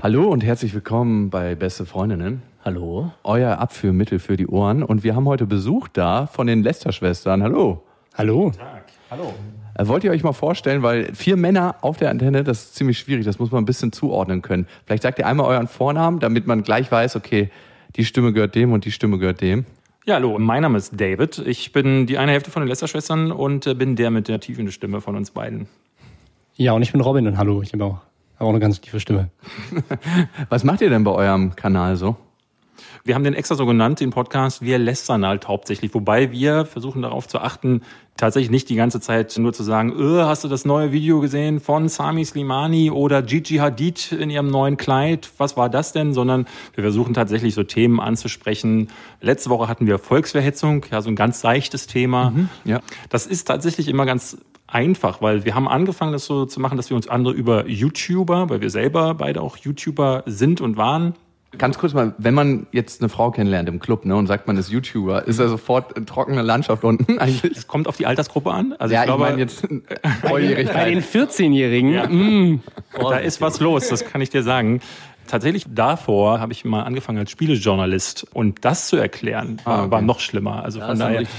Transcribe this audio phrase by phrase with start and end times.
[0.00, 2.42] Hallo und herzlich willkommen bei Beste Freundinnen.
[2.64, 3.10] Hallo.
[3.24, 4.84] Euer Abführmittel für die Ohren.
[4.84, 7.42] Und wir haben heute Besuch da von den Lester-Schwestern.
[7.42, 7.82] Hallo.
[8.14, 8.52] Hallo.
[9.10, 9.34] Hallo.
[9.74, 13.00] Äh, wollt ihr euch mal vorstellen, weil vier Männer auf der Antenne, das ist ziemlich
[13.00, 14.68] schwierig, das muss man ein bisschen zuordnen können.
[14.86, 17.50] Vielleicht sagt ihr einmal euren Vornamen, damit man gleich weiß, okay,
[17.96, 19.66] die Stimme gehört dem und die Stimme gehört dem.
[20.06, 21.38] Ja, hallo, mein Name ist David.
[21.44, 24.70] Ich bin die eine Hälfte von den Lester-Schwestern und äh, bin der mit der tiefen
[24.70, 25.66] Stimme von uns beiden.
[26.54, 27.62] Ja, und ich bin Robin und hallo.
[27.62, 27.98] Ich habe auch,
[28.38, 29.30] hab auch eine ganz tiefe Stimme.
[30.48, 32.16] Was macht ihr denn bei eurem Kanal so?
[33.04, 37.02] Wir haben den extra so genannt, den Podcast Wir lästern halt hauptsächlich, wobei wir versuchen
[37.02, 37.82] darauf zu achten,
[38.16, 41.60] tatsächlich nicht die ganze Zeit nur zu sagen, öh, hast du das neue Video gesehen
[41.60, 45.30] von Sami Slimani oder Gigi Hadid in ihrem neuen Kleid?
[45.38, 46.12] Was war das denn?
[46.12, 48.88] Sondern wir versuchen tatsächlich so Themen anzusprechen.
[49.20, 52.30] Letzte Woche hatten wir Volksverhetzung, ja, so ein ganz seichtes Thema.
[52.30, 52.80] Mhm, ja.
[53.08, 54.36] Das ist tatsächlich immer ganz
[54.68, 58.48] einfach, weil wir haben angefangen, das so zu machen, dass wir uns andere über YouTuber,
[58.50, 61.14] weil wir selber beide auch YouTuber sind und waren,
[61.56, 64.58] Ganz kurz mal, wenn man jetzt eine Frau kennenlernt im Club ne, und sagt, man
[64.58, 67.56] ist YouTuber, ist er sofort eine trockene Landschaft unten eigentlich?
[67.56, 68.74] Es kommt auf die Altersgruppe an.
[68.78, 69.66] Also ja, ich glaube, ich meine jetzt
[70.28, 70.74] Volljährigkeit.
[70.74, 72.06] Bei den 14-Jährigen, Ja.
[72.06, 72.60] mm,
[73.00, 74.80] da ist was los, das kann ich dir sagen.
[75.28, 79.90] Tatsächlich davor habe ich mal angefangen als Spielejournalist und das zu erklären Ah, war, okay.
[79.92, 80.64] war noch schlimmer.
[80.64, 81.38] Also von ist dann daher, richtig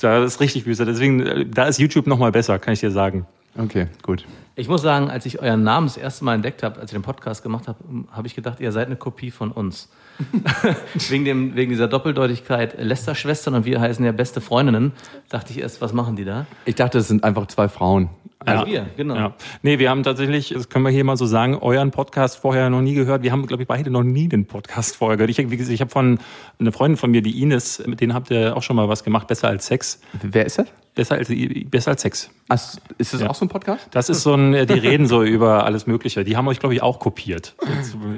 [0.00, 0.84] da, da ist richtig Wüste.
[0.86, 3.26] Deswegen, äh, da ist YouTube noch mal besser, kann ich dir sagen.
[3.56, 4.24] Okay, gut.
[4.56, 7.02] Ich muss sagen, als ich euren Namen das erste Mal entdeckt habe, als ich den
[7.02, 7.78] Podcast gemacht habe,
[8.12, 9.88] habe ich gedacht, ihr seid eine Kopie von uns.
[11.08, 14.92] wegen, dem, wegen dieser Doppeldeutigkeit Lester-Schwestern und wir heißen ja beste Freundinnen,
[15.30, 16.46] dachte ich erst, was machen die da?
[16.66, 18.10] Ich dachte, es sind einfach zwei Frauen.
[18.44, 19.14] Also wir, genau.
[19.16, 19.34] Ja.
[19.62, 22.80] Nee, wir haben tatsächlich, das können wir hier mal so sagen, euren Podcast vorher noch
[22.80, 23.22] nie gehört.
[23.22, 25.30] Wir haben, glaube ich, beide noch nie den Podcast vorher gehört.
[25.30, 26.18] Ich, wie gesagt, ich habe von
[26.58, 29.26] einer Freundin von mir, die Ines, mit denen habt ihr auch schon mal was gemacht,
[29.28, 30.00] besser als Sex.
[30.22, 30.68] Wer ist das?
[30.94, 31.30] Besser als,
[31.66, 32.30] besser als Sex.
[32.48, 32.58] Ach,
[32.96, 33.28] ist das Ja.
[33.28, 33.88] auch so ein Podcast?
[33.90, 36.24] Das ist so ein, die reden so über alles Mögliche.
[36.24, 37.54] Die haben euch, glaube ich, auch kopiert.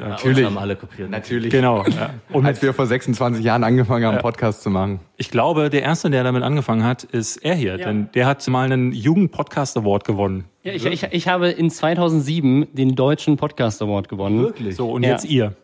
[0.00, 0.38] Natürlich.
[0.38, 1.10] Uns haben alle kopiert.
[1.10, 1.50] Natürlich.
[1.50, 1.84] Genau.
[1.84, 2.10] Ja.
[2.32, 4.20] Und Als wir vor 26 Jahren angefangen haben, Ja.
[4.22, 5.00] Podcast zu machen.
[5.16, 7.76] ich glaube, der erste, der damit angefangen hat, ist er hier.
[7.78, 10.44] Denn der hat mal einen Jugend-Podcast Award gewonnen.
[10.62, 14.40] ja, ich, ich, ich habe in 2007 den Deutschen Podcast Award gewonnen.
[14.40, 14.76] Wirklich?
[14.76, 15.10] So, und Ja.
[15.10, 15.54] jetzt ihr.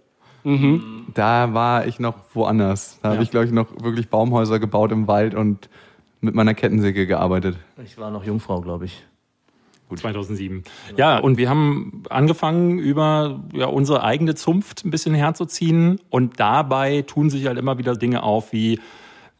[1.14, 2.98] Da war ich noch woanders.
[3.02, 5.68] Da habe ich, glaube ich, noch wirklich Baumhäuser gebaut im Wald und
[6.20, 7.56] mit meiner Kettensäge gearbeitet.
[7.84, 9.04] Ich war noch Jungfrau, glaube ich.
[9.96, 10.64] 2007.
[10.96, 16.00] Ja, und wir haben angefangen, über ja, unsere eigene Zunft ein bisschen herzuziehen.
[16.10, 18.80] Und dabei tun sich halt immer wieder Dinge auf wie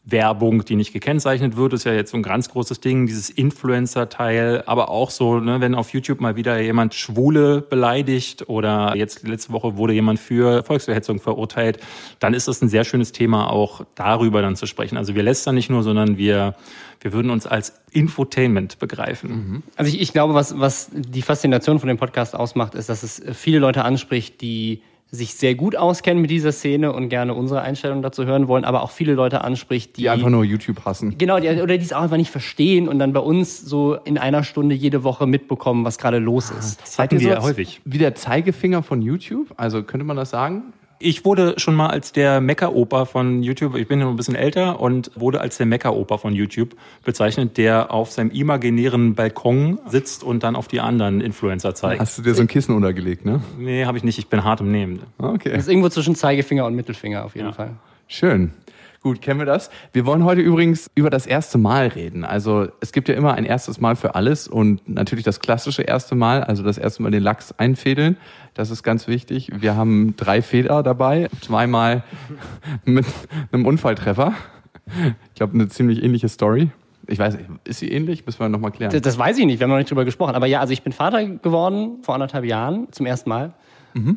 [0.05, 4.63] Werbung, die nicht gekennzeichnet wird, ist ja jetzt so ein ganz großes Ding, dieses Influencer-Teil,
[4.65, 9.51] aber auch so, ne, wenn auf YouTube mal wieder jemand Schwule beleidigt oder jetzt letzte
[9.53, 11.79] Woche wurde jemand für Volksverhetzung verurteilt,
[12.19, 14.97] dann ist das ein sehr schönes Thema, auch darüber dann zu sprechen.
[14.97, 16.55] Also wir lästern nicht nur, sondern wir,
[17.01, 19.63] wir würden uns als Infotainment begreifen.
[19.75, 23.21] Also ich, ich glaube, was, was die Faszination von dem Podcast ausmacht, ist, dass es
[23.33, 24.81] viele Leute anspricht, die
[25.11, 28.83] sich sehr gut auskennen mit dieser Szene und gerne unsere Einstellung dazu hören wollen, aber
[28.83, 31.17] auch viele Leute anspricht, die, Die einfach nur YouTube hassen.
[31.17, 34.19] Genau, die, oder die es auch einfach nicht verstehen und dann bei uns so in
[34.19, 36.79] einer Stunde jede Woche mitbekommen, was gerade los ist.
[36.81, 37.81] Das hatten Seid ihr wir so häufig.
[37.85, 39.51] Wie der Zeigefinger von YouTube?
[39.57, 40.73] Also könnte man das sagen?
[41.01, 44.35] Ich wurde schon mal als der Mecker-Opa von YouTube, ich bin ja noch ein bisschen
[44.35, 50.25] älter und wurde als der Mecker-Opa von YouTube bezeichnet, der auf seinem imaginären Balkon sitzt
[50.25, 52.01] und dann auf die anderen Influencer zeigt.
[52.01, 53.41] Hast du dir so ein Kissen untergelegt, ne?
[53.57, 54.99] Nee, habe ich nicht, ich bin hart im Nehmen.
[55.19, 55.51] Okay.
[55.51, 57.53] Das ist irgendwo zwischen Zeigefinger und Mittelfinger auf jeden Ja.
[57.53, 57.71] Fall.
[58.07, 58.51] Schön.
[59.01, 59.69] Gut, kennen wir das?
[59.93, 62.25] Wir wollen heute übrigens über das erste Mal reden.
[62.25, 66.15] Also es gibt ja immer ein erstes Mal für alles und natürlich das klassische erste
[66.15, 68.17] Mal, also das erste Mal den Lachs einfädeln.
[68.55, 69.51] Das ist ganz wichtig.
[69.55, 72.03] Wir haben drei Feder dabei, zweimal
[72.85, 73.05] mit
[73.53, 74.33] einem Unfalltreffer.
[75.29, 76.69] Ich glaube, eine ziemlich ähnliche Story.
[77.07, 78.25] Ich weiß nicht, ist sie ähnlich?
[78.25, 78.91] Müssen wir nochmal klären.
[78.91, 80.35] Das, das weiß ich nicht, wir haben noch nicht drüber gesprochen.
[80.35, 83.53] Aber ja, also ich bin Vater geworden vor anderthalb Jahren zum ersten Mal.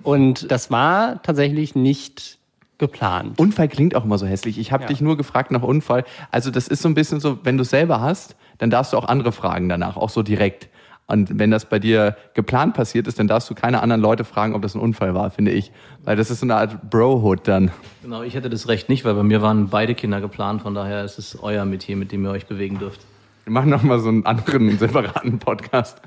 [0.02, 2.38] Und das war tatsächlich nicht
[2.82, 3.38] geplant.
[3.38, 4.58] Unfall klingt auch immer so hässlich.
[4.58, 4.88] Ich habe Ja.
[4.88, 6.04] dich nur gefragt nach Unfall.
[6.32, 8.96] Also das ist so ein bisschen so, wenn du es selber hast, dann darfst du
[8.96, 10.68] auch andere fragen danach, auch so direkt.
[11.06, 14.54] Und wenn das bei dir geplant passiert ist, dann darfst du keine anderen Leute fragen,
[14.54, 15.70] ob das ein Unfall war, finde ich.
[16.04, 17.70] Weil das ist so eine Art Brohood dann.
[18.02, 21.04] Genau, ich hätte das Recht nicht, weil bei mir waren beide Kinder geplant, von daher
[21.04, 23.00] ist es euer Metier, mit dem ihr euch bewegen dürft.
[23.44, 26.00] Wir machen nochmal so einen anderen separaten Podcast,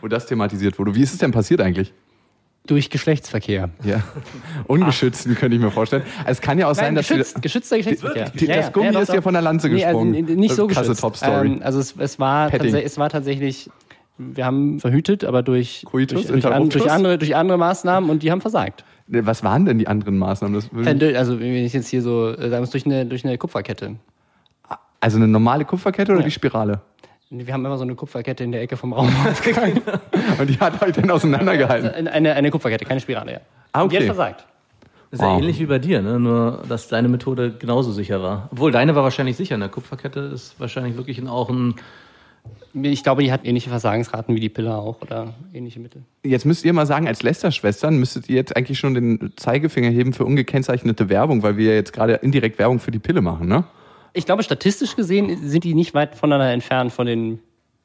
[0.00, 0.94] wo das thematisiert wurde.
[0.94, 1.92] Wie ist es denn passiert eigentlich?
[2.66, 3.70] Durch Geschlechtsverkehr.
[3.82, 4.02] Ja.
[4.68, 6.04] Ungeschützten könnte ich mir vorstellen.
[6.26, 8.30] Es kann ja auch sein, dass geschützt, wir, geschützter Geschlechtsverkehr.
[8.30, 9.14] die, das Gummi doch, ist doch.
[9.16, 10.28] dir von der Lanze Nee, also gesprungen.
[10.28, 11.00] n- nicht so Krasse geschützt.
[11.00, 11.48] Top-Story.
[11.48, 13.68] Ähm, also es, es, war es war tatsächlich,
[14.16, 18.30] wir haben verhütet, aber durch, Coitus durch, durch, durch, andere, durch andere Maßnahmen und die
[18.30, 18.84] haben versagt.
[19.08, 20.62] Was waren denn die anderen Maßnahmen?
[20.86, 23.24] Äh, durch- Also wenn ich jetzt hier so, äh, sagen wir es durch eine, durch
[23.24, 23.96] eine Kupferkette.
[25.00, 26.26] also eine normale Kupferkette oder Ja.
[26.26, 26.80] die Spirale?
[27.34, 29.80] Wir haben immer so eine Kupferkette in der Ecke vom Raum aufgegangen.
[30.38, 31.90] Und die hat euch dann auseinandergehalten.
[31.90, 33.40] eine, eine, eine Kupferkette, keine Spirale, ja.
[33.72, 34.14] Ah, Und Die hat okay.
[34.14, 34.46] versagt.
[35.10, 35.40] Das ist ja Wow.
[35.40, 36.18] ähnlich wie bei dir, ne?
[36.20, 38.48] nur dass deine Methode genauso sicher war.
[38.52, 39.54] Obwohl deine war wahrscheinlich sicher.
[39.54, 41.74] Eine Kupferkette ist wahrscheinlich wirklich auch ein.
[42.74, 46.02] Ich glaube, die hat ähnliche Versagensraten wie die Pille auch oder ähnliche Mittel.
[46.24, 50.12] Jetzt müsst ihr mal sagen, als Lester-Schwestern müsstet ihr jetzt eigentlich schon den Zeigefinger heben
[50.12, 53.64] für ungekennzeichnete Werbung, weil wir ja jetzt gerade indirekt Werbung für die Pille machen, ne?
[54.12, 57.40] Ich glaube, statistisch gesehen sind die nicht weit voneinander entfernt von den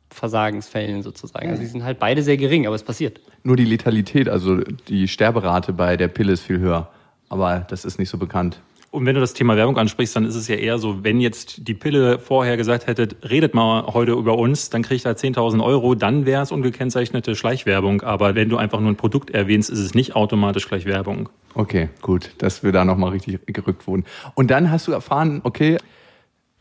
[0.10, 1.50] Versagensfällen sozusagen.
[1.50, 3.20] Also die sind halt beide sehr gering, aber es passiert.
[3.44, 4.58] Nur die Letalität, also
[4.88, 6.90] die Sterberate bei der Pille ist viel höher.
[7.30, 8.60] Aber das ist nicht so bekannt.
[8.90, 11.68] Und wenn du das Thema Werbung ansprichst, dann ist es ja eher so, wenn jetzt
[11.68, 15.94] die Pille vorher gesagt hätte, redet mal heute über uns, dann kriegt er 10.000 Euro,
[15.94, 18.02] dann wäre es ungekennzeichnete Schleichwerbung.
[18.02, 21.28] Aber wenn du einfach nur ein Produkt erwähnst, ist es nicht automatisch gleich Werbung.
[21.54, 24.06] Okay, gut, dass wir da nochmal richtig gerückt wurden.
[24.36, 25.78] Und dann hast du erfahren, okay,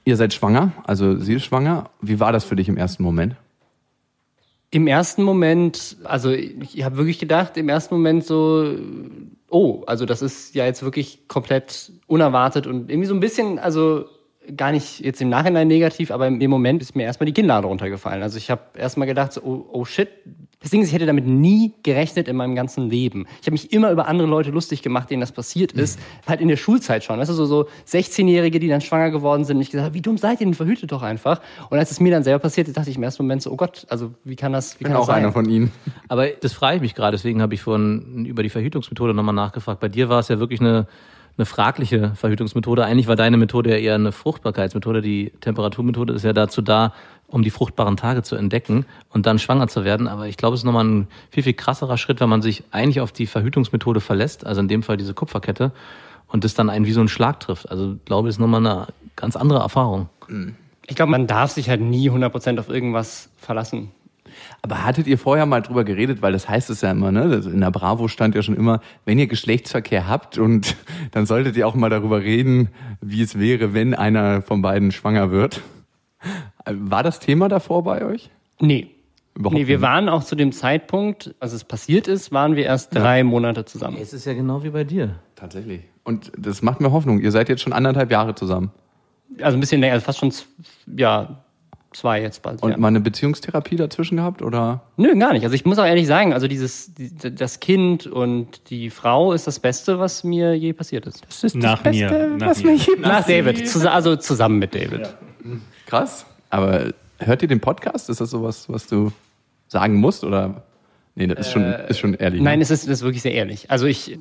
[0.07, 1.91] ihr seid schwanger, also sie ist schwanger.
[2.01, 3.37] Wie war das für dich im ersten Moment?
[4.71, 8.77] Im ersten Moment, also ich habe wirklich gedacht, im ersten Moment so,
[9.51, 14.07] oh, also das ist ja jetzt wirklich komplett unerwartet und irgendwie so ein bisschen, also
[14.57, 18.23] gar nicht jetzt im Nachhinein negativ, aber im Moment ist mir erstmal die Kinnlade runtergefallen.
[18.23, 20.09] Also ich habe erstmal gedacht, so, oh, oh shit.
[20.61, 23.27] Das Ding ist, ich hätte damit nie gerechnet in meinem ganzen Leben.
[23.41, 26.01] Ich habe mich immer über andere Leute lustig gemacht, denen das passiert ist.
[26.27, 27.19] Halt in der Schulzeit schon.
[27.19, 29.57] Weißt du, so, so 16-Jährige, die dann schwanger geworden sind.
[29.57, 30.55] Und ich gesagt, habe, wie dumm seid ihr denn?
[30.55, 31.43] Verhütet doch einfach.
[31.69, 33.57] Und als es mir dann selber passiert ist, dachte ich im ersten Moment so, oh
[33.57, 35.25] Gott, also wie kann das, wie Ich bin kann das auch sein?
[35.25, 35.73] einer von ihnen.
[36.09, 39.81] Aber das frage ich mich gerade, deswegen habe ich vorhin über die Verhütungsmethode nochmal nachgefragt.
[39.81, 40.87] Bei dir war es ja wirklich eine,
[41.37, 42.85] eine fragliche Verhütungsmethode.
[42.85, 45.03] Eigentlich war deine Methode ja eher eine Fruchtbarkeitsmethode.
[45.03, 46.95] Die Temperaturmethode ist ja dazu da,
[47.29, 50.09] um die fruchtbaren Tage zu entdecken und dann schwanger zu werden.
[50.09, 53.01] Aber ich glaube, es ist nochmal ein viel, viel krasserer Schritt, wenn man sich eigentlich
[53.01, 55.73] auf die Verhütungsmethode verlässt, also in dem Fall diese Kupferkette,
[56.29, 57.71] und das dann einen wie so einen Schlag trifft.
[57.71, 60.09] Also ich glaube, es ist nochmal eine ganz andere Erfahrung.
[60.87, 63.91] Ich glaube, man darf sich halt nie 100% auf irgendwas verlassen.
[64.63, 67.43] Aber hattet ihr vorher mal drüber geredet, weil das heißt es ja immer, ne?
[67.45, 70.77] In der Bravo stand ja schon immer, wenn ihr Geschlechtsverkehr habt und
[71.13, 72.69] dann solltet ihr auch mal darüber reden,
[73.01, 75.63] wie es wäre, wenn einer von beiden schwanger wird.
[76.67, 78.31] War das Thema davor bei euch?
[78.61, 78.91] Nee.
[79.35, 79.83] Überhaupt nee, wir nicht.
[79.83, 83.99] waren auch zu dem Zeitpunkt, als es passiert ist, waren wir erst drei Monate zusammen.
[84.01, 85.17] Es ist ja genau wie bei dir.
[85.35, 85.83] Tatsächlich.
[86.05, 87.21] Und das macht mir Hoffnung.
[87.21, 88.71] Ihr seid jetzt schon anderthalb Jahre zusammen.
[89.43, 90.33] Also ein bisschen länger, also fast schon,
[90.97, 91.45] ja,
[91.93, 92.63] zwei jetzt bald.
[92.63, 92.77] Und ja.
[92.77, 94.43] mal eine Beziehungstherapie dazwischen gehabt?
[94.43, 94.83] Oder?
[94.97, 95.45] Nö, gar nicht.
[95.45, 99.47] Also ich muss auch ehrlich sagen, also dieses, die, das Kind und die Frau ist
[99.47, 101.27] das Beste, was mir je passiert ist.
[101.27, 102.37] Das ist Nach mir.
[102.39, 102.79] Nach mir.
[103.01, 105.15] Nach David, zus also zusammen mit David.
[105.87, 106.27] Krass.
[106.51, 108.09] Aber hört ihr den Podcast?
[108.11, 109.13] Ist das sowas, was du
[109.69, 110.25] sagen musst?
[110.25, 110.63] Oder?
[111.15, 112.41] Nee, das ist schon, ist schon ehrlich.
[112.43, 112.63] Nein, ne?
[112.63, 113.71] es ist, es ist wirklich sehr ehrlich.
[113.71, 114.19] Also ich,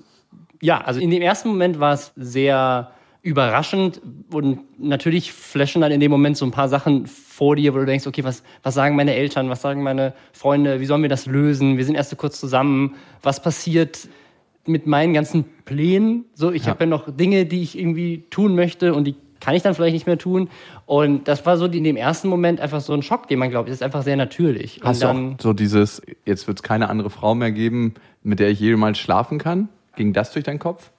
[0.61, 2.91] ja, also in dem ersten Moment war es sehr
[3.21, 4.01] überraschend
[4.31, 7.85] und natürlich flashen dann in dem Moment so ein paar Sachen vor dir, wo du
[7.85, 11.25] denkst, okay, was, was sagen meine Eltern, was sagen meine Freunde, wie sollen wir das
[11.25, 11.75] lösen?
[11.77, 12.95] Wir sind erst so kurz zusammen.
[13.23, 14.07] Was passiert
[14.67, 16.25] mit meinen ganzen Plänen?
[16.35, 16.69] So, ich Ja.
[16.69, 19.93] habe ja noch Dinge, die ich irgendwie tun möchte und die kann ich dann vielleicht
[19.93, 20.49] nicht mehr tun.
[20.85, 23.69] Und das war so in dem ersten Moment einfach so ein Schock, den man glaubt.
[23.69, 24.81] Ist einfach sehr natürlich.
[24.83, 27.95] Hast und du dann, auch so dieses, jetzt wird es keine andere Frau mehr geben,
[28.23, 29.69] mit der ich jemals schlafen kann?
[29.95, 30.91] Ging das durch deinen Kopf?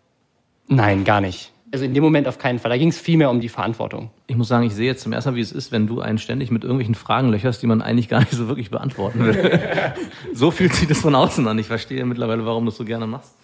[0.68, 1.52] Nein, gar nicht.
[1.76, 2.70] Also in dem Moment auf keinen Fall.
[2.70, 4.08] Da ging es viel mehr um die Verantwortung.
[4.28, 6.16] Ich muss sagen, ich sehe jetzt zum ersten Mal, wie es ist, wenn du einen
[6.16, 9.60] ständig mit irgendwelchen Fragen löcherst, die man eigentlich gar nicht so wirklich beantworten will.
[10.32, 11.58] so fühlt sich das von außen an.
[11.58, 13.34] Ich verstehe mittlerweile, warum du es so gerne machst.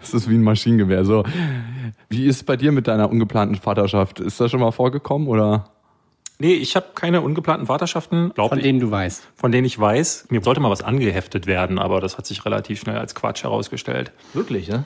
[0.00, 1.04] Das ist wie ein Maschinengewehr.
[1.04, 1.24] So.
[2.08, 4.20] Wie ist es bei dir mit deiner ungeplanten Vaterschaft?
[4.20, 5.72] Ist das schon mal vorgekommen oder?
[6.38, 9.26] Nee, ich habe keine ungeplanten Vaterschaften, glaub Von ich, denen du weißt.
[9.34, 10.28] von denen ich weiß.
[10.30, 14.12] Mir sollte mal was angeheftet werden, aber das hat sich relativ schnell als Quatsch herausgestellt.
[14.34, 14.84] Wirklich, ja?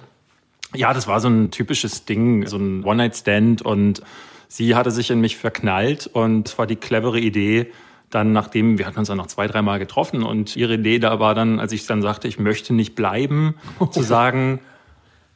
[0.75, 4.02] Ja, das war so ein typisches Ding, so ein One-Night-Stand und
[4.49, 7.71] sie hatte sich in mich verknallt und es war die clevere Idee,
[8.11, 11.35] dann nachdem, wir hatten uns dann noch zwei, dreimal getroffen und ihre Idee da war
[11.35, 13.55] dann, als ich dann sagte, ich möchte nicht bleiben,
[13.91, 14.61] zu sagen,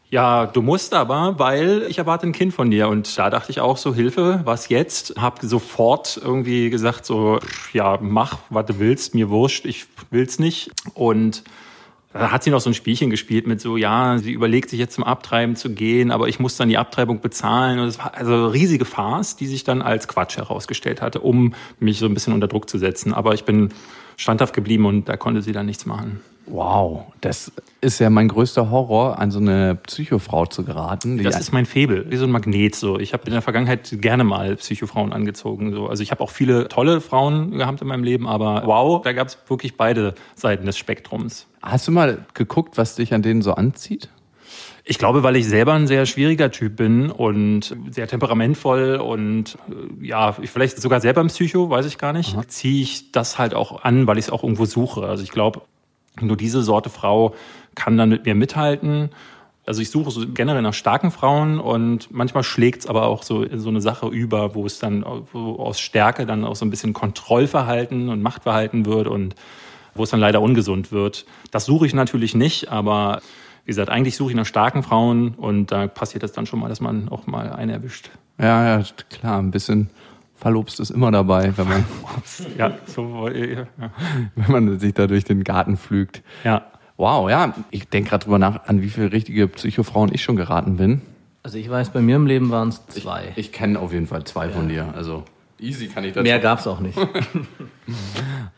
[0.08, 2.88] ja, du musst aber, weil ich erwarte ein Kind von dir.
[2.88, 5.20] Und da dachte ich auch so, Hilfe, was jetzt?
[5.20, 7.40] Hab sofort irgendwie gesagt so,
[7.72, 10.70] ja, mach, was du willst, mir wurscht, ich will's nicht.
[10.94, 11.42] Und
[12.18, 14.94] da hat sie noch so ein Spielchen gespielt mit so, ja, sie überlegt sich jetzt
[14.94, 17.78] zum Abtreiben zu gehen, aber ich muss dann die Abtreibung bezahlen.
[17.78, 21.98] Und es war also riesige Farce, die sich dann als Quatsch herausgestellt hatte, um mich
[21.98, 23.14] so ein bisschen unter Druck zu setzen.
[23.14, 23.70] Aber ich bin
[24.16, 26.20] standhaft geblieben und da konnte sie dann nichts machen.
[26.46, 31.22] Wow, das ist ja mein größter Horror, an so eine Psychofrau zu geraten.
[31.22, 32.76] Das ist mein Febel, wie so ein Magnet.
[32.76, 35.72] So, ich habe in der Vergangenheit gerne mal Psychofrauen angezogen.
[35.72, 39.12] So, also ich habe auch viele tolle Frauen gehabt in meinem Leben, aber wow, da
[39.12, 41.46] gab es wirklich beide Seiten des Spektrums.
[41.62, 44.08] Hast du mal geguckt, was dich an denen so anzieht?
[44.88, 50.06] Ich glaube, weil ich selber ein sehr schwieriger Typ bin und sehr temperamentvoll und äh,
[50.06, 53.52] ja, ich vielleicht sogar selber ein Psycho, weiß ich gar nicht, ziehe ich das halt
[53.52, 55.02] auch an, weil ich es auch irgendwo suche.
[55.02, 55.62] Also ich glaube,
[56.20, 57.34] nur diese Sorte Frau
[57.74, 59.10] kann dann mit mir mithalten.
[59.66, 63.44] Also ich suche so generell nach starken Frauen und manchmal schlägt es aber auch so
[63.56, 66.92] so eine Sache über, wo es dann wo aus Stärke dann auch so ein bisschen
[66.92, 69.34] Kontrollverhalten und Machtverhalten wird und
[69.94, 71.26] wo es dann leider ungesund wird.
[71.50, 73.20] Das suche ich natürlich nicht, aber
[73.64, 76.68] wie gesagt, eigentlich suche ich nach starken Frauen und da passiert es dann schon mal,
[76.68, 78.10] dass man auch mal eine erwischt.
[78.38, 79.90] Ja, ja, klar, ein bisschen
[80.36, 81.84] Verlobst ist immer dabei, wenn man,
[82.58, 83.66] Ja, so, äh, ja.
[84.34, 86.22] wenn man sich da durch den Garten pflügt.
[86.44, 86.62] ja.
[86.98, 90.78] Wow, ja, ich denke gerade drüber nach, an wie viele richtige Psychofrauen ich schon geraten
[90.78, 91.02] bin.
[91.42, 93.34] Also ich weiß, bei mir im Leben waren es zwei.
[93.36, 94.94] Ich kenne auf jeden Fall zwei von dir.
[94.96, 95.24] Also
[95.60, 96.22] easy kann ich dazu.
[96.22, 96.98] Mehr gab es auch nicht.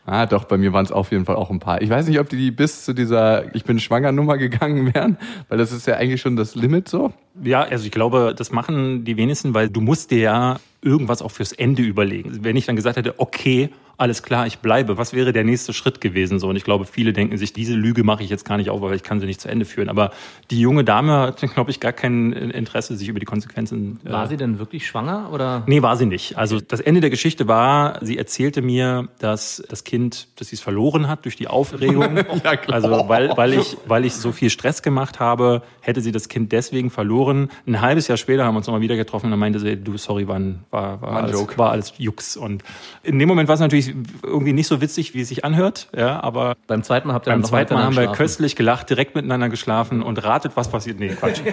[0.05, 1.81] Ah, doch, bei mir waren es auf jeden Fall auch ein paar.
[1.83, 5.17] Ich weiß nicht, ob die bis zu dieser Ich bin schwanger Nummer gegangen wären,
[5.49, 7.13] weil das ist ja eigentlich schon das Limit so.
[7.43, 11.31] Ja, also ich glaube, das machen die wenigsten, weil du musst dir ja irgendwas auch
[11.31, 12.43] fürs Ende überlegen.
[12.43, 15.99] Wenn ich dann gesagt hätte, okay, alles klar, ich bleibe, was wäre der nächste Schritt
[15.99, 16.39] gewesen?
[16.39, 18.81] So, und ich glaube, viele denken sich, diese Lüge mache ich jetzt gar nicht auf,
[18.81, 19.89] weil ich kann sie nicht zu Ende führen.
[19.89, 20.11] Aber
[20.49, 23.99] die junge Dame hat, glaube ich, gar kein Interesse, sich über die Konsequenzen.
[24.05, 25.63] äh, War sie denn wirklich schwanger oder?
[25.67, 26.37] Nee, war sie nicht.
[26.37, 30.61] Also das Ende der Geschichte war, sie erzählte mir, dass das Kind, dass sie es
[30.61, 31.99] verloren hat durch die Aufregung.
[32.43, 32.75] Ja, klar.
[32.75, 36.51] Also weil, weil, ich, weil ich so viel Stress gemacht habe, hätte sie das Kind
[36.51, 37.49] deswegen verloren.
[37.67, 39.97] Ein halbes Jahr später haben wir uns nochmal wieder getroffen und dann meinte sie, du,
[39.97, 40.39] sorry, war,
[40.69, 41.57] war, war, ein alles, Joke.
[41.57, 42.37] war alles Jux.
[42.37, 42.63] Und
[43.03, 43.88] in dem Moment war es natürlich
[44.23, 45.89] irgendwie nicht so witzig, wie es sich anhört.
[45.95, 48.17] Ja, aber Beim zweiten Mal habt ihr beim zweiten Mal haben wir geschlafen.
[48.17, 50.99] köstlich gelacht, direkt miteinander geschlafen und ratet, was passiert.
[50.99, 51.41] Nee, Quatsch.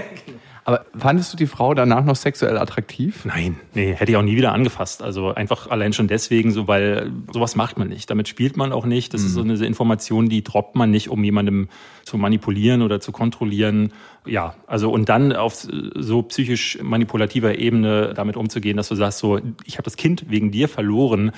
[0.65, 3.25] Aber fandest du die Frau danach noch sexuell attraktiv?
[3.25, 5.01] Nein, nee, hätte ich auch nie wieder angefasst.
[5.01, 8.11] Also einfach allein schon deswegen, so weil sowas macht man nicht.
[8.11, 9.15] Damit spielt man auch nicht.
[9.15, 11.69] Das ist so eine Information, die droppt man nicht, um jemandem
[12.03, 13.93] zu manipulieren oder zu kontrollieren.
[14.27, 19.39] Ja, also und dann auf so psychisch manipulativer Ebene damit umzugehen, dass du sagst, so,
[19.67, 21.31] ich habe das Kind wegen dir verloren.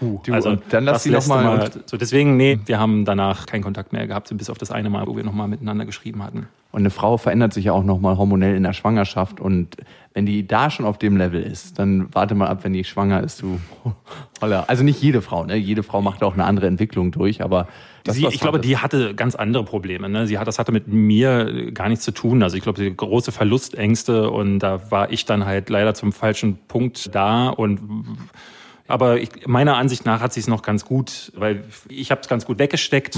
[0.00, 3.04] Puh, Du, also und dann lass sie noch mal- immer- so deswegen nee, wir haben
[3.04, 6.24] danach keinen Kontakt mehr gehabt, bis auf das eine Mal, wo wir nochmal miteinander geschrieben
[6.24, 6.48] hatten.
[6.72, 9.40] Und eine Frau verändert sich ja auch nochmal hormonell in der Schwangerschaft.
[9.40, 9.76] Und
[10.14, 13.22] wenn die da schon auf dem Level ist, dann warte mal ab, wenn die schwanger
[13.22, 13.60] ist, du
[14.40, 14.64] Holla.
[14.68, 15.56] Also nicht jede Frau, ne?
[15.56, 17.66] Jede Frau macht auch eine andere Entwicklung durch, aber
[18.04, 20.08] das, sie, ich glaube, hat, die hatte ganz andere Probleme.
[20.08, 20.26] Ne?
[20.26, 22.42] Sie hat, das hatte mit mir gar nichts zu tun.
[22.42, 26.56] Also ich glaube, sie große Verlustängste und da war ich dann halt leider zum falschen
[26.68, 27.80] Punkt da und
[28.90, 32.28] aber ich, meiner Ansicht nach hat sie es noch ganz gut, weil ich habe es
[32.28, 33.16] ganz gut weggesteckt.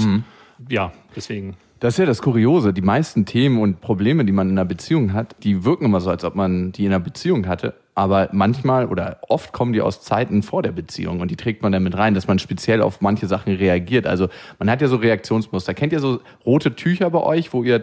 [0.69, 1.55] Ja, deswegen.
[1.79, 2.71] Das ist ja das Kuriose.
[2.71, 6.09] Die meisten Themen und Probleme, die man in einer Beziehung hat, die wirken immer so,
[6.09, 7.73] als ob man die in einer Beziehung hatte.
[7.93, 11.73] Aber manchmal oder oft kommen die aus Zeiten vor der Beziehung und die trägt man
[11.73, 14.07] dann mit rein, dass man speziell auf manche Sachen reagiert.
[14.07, 15.73] Also man hat ja so Reaktionsmuster.
[15.73, 17.81] Kennt ihr so rote Tücher bei euch, wo ihr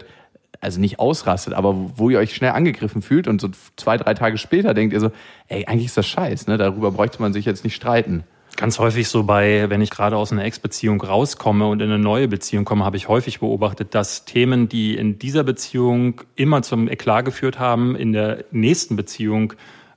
[0.61, 4.38] also nicht ausrastet, aber wo ihr euch schnell angegriffen fühlt und so zwei, drei Tage
[4.38, 5.11] später denkt ihr so,
[5.49, 6.59] ey, eigentlich ist das scheiß, ne?
[6.59, 8.25] Darüber bräuchte man sich jetzt nicht streiten.
[8.57, 12.29] Ganz häufig so bei, wenn ich gerade aus einer Ex-Beziehung rauskomme und in eine neue
[12.29, 17.25] Beziehung komme, habe ich häufig beobachtet, dass Themen, die in dieser Beziehung immer zum Eklat
[17.25, 19.55] geführt haben, in der nächsten Beziehung,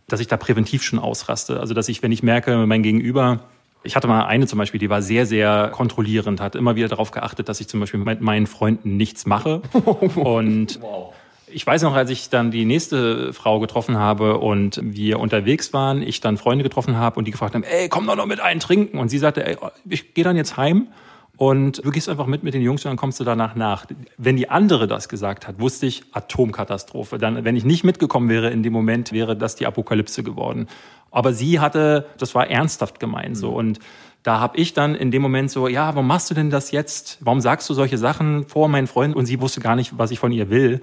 [0.08, 1.60] dass ich da präventiv schon ausraste.
[1.60, 3.42] Also dass ich, wenn ich merke, mein Gegenüber,
[3.84, 7.12] ich hatte mal eine zum Beispiel, die war sehr, sehr kontrollierend, hat immer wieder darauf
[7.12, 9.62] geachtet, dass ich zum Beispiel mit meinen Freunden nichts mache.
[10.16, 10.80] Und
[11.48, 16.02] ich weiß noch, als ich dann die nächste Frau getroffen habe und wir unterwegs waren,
[16.02, 18.60] ich dann Freunde getroffen habe und die gefragt haben, ey, komm doch noch mit ein
[18.60, 18.98] trinken.
[18.98, 20.88] Und sie sagte, ey, ich gehe dann jetzt heim
[21.38, 23.86] und du gehst einfach mit mit den Jungs und dann kommst du danach nach.
[24.18, 27.18] Wenn die andere das gesagt hat, wusste ich Atomkatastrophe.
[27.18, 30.68] Dann, wenn ich nicht mitgekommen wäre in dem Moment, wäre das die Apokalypse geworden.
[31.10, 33.80] Aber sie hatte, das war ernsthaft gemeint so und
[34.24, 37.18] da habe ich dann in dem Moment so, ja, warum machst du denn das jetzt?
[37.20, 39.18] Warum sagst du solche Sachen vor meinen Freunden?
[39.18, 40.80] Und sie wusste gar nicht, was ich von ihr will.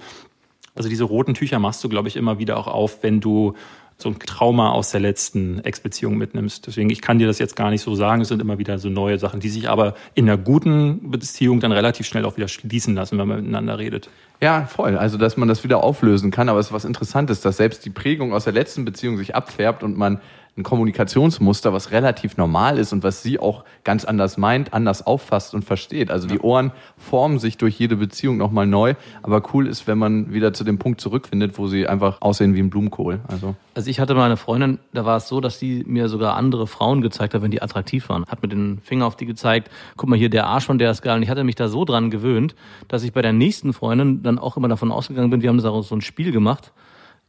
[0.75, 3.55] Also diese roten Tücher machst du, glaube ich, immer wieder auch auf, wenn du
[4.01, 6.67] so ein Trauma aus der letzten Ex-Beziehung mitnimmst.
[6.67, 8.21] Deswegen, ich kann dir das jetzt gar nicht so sagen.
[8.21, 11.71] Es sind immer wieder so neue Sachen, die sich aber in einer guten Beziehung dann
[11.71, 14.09] relativ schnell auch wieder schließen lassen, wenn man miteinander redet.
[14.41, 14.97] Ja, voll.
[14.97, 16.49] Also, dass man das wieder auflösen kann.
[16.49, 19.83] Aber es ist was Interessantes, dass selbst die Prägung aus der letzten Beziehung sich abfärbt
[19.83, 20.19] und man
[20.57, 25.53] ein Kommunikationsmuster, was relativ normal ist und was sie auch ganz anders meint, anders auffasst
[25.53, 26.11] und versteht.
[26.11, 28.95] Also die Ohren formen sich durch jede Beziehung nochmal neu.
[29.23, 32.59] Aber cool ist, wenn man wieder zu dem Punkt zurückfindet, wo sie einfach aussehen wie
[32.59, 33.21] ein Blumenkohl.
[33.29, 36.35] Also Also ich hatte mal eine Freundin, da war es so, dass sie mir sogar
[36.35, 38.25] andere Frauen gezeigt hat, wenn die attraktiv waren.
[38.25, 41.01] Hat mit den Finger auf die gezeigt, guck mal hier, der Arsch von der ist
[41.01, 41.15] geil.
[41.15, 42.55] Und ich hatte mich da so dran gewöhnt,
[42.89, 45.65] dass ich bei der nächsten Freundin dann auch immer davon ausgegangen bin, wir haben das
[45.65, 46.73] auch so ein Spiel gemacht.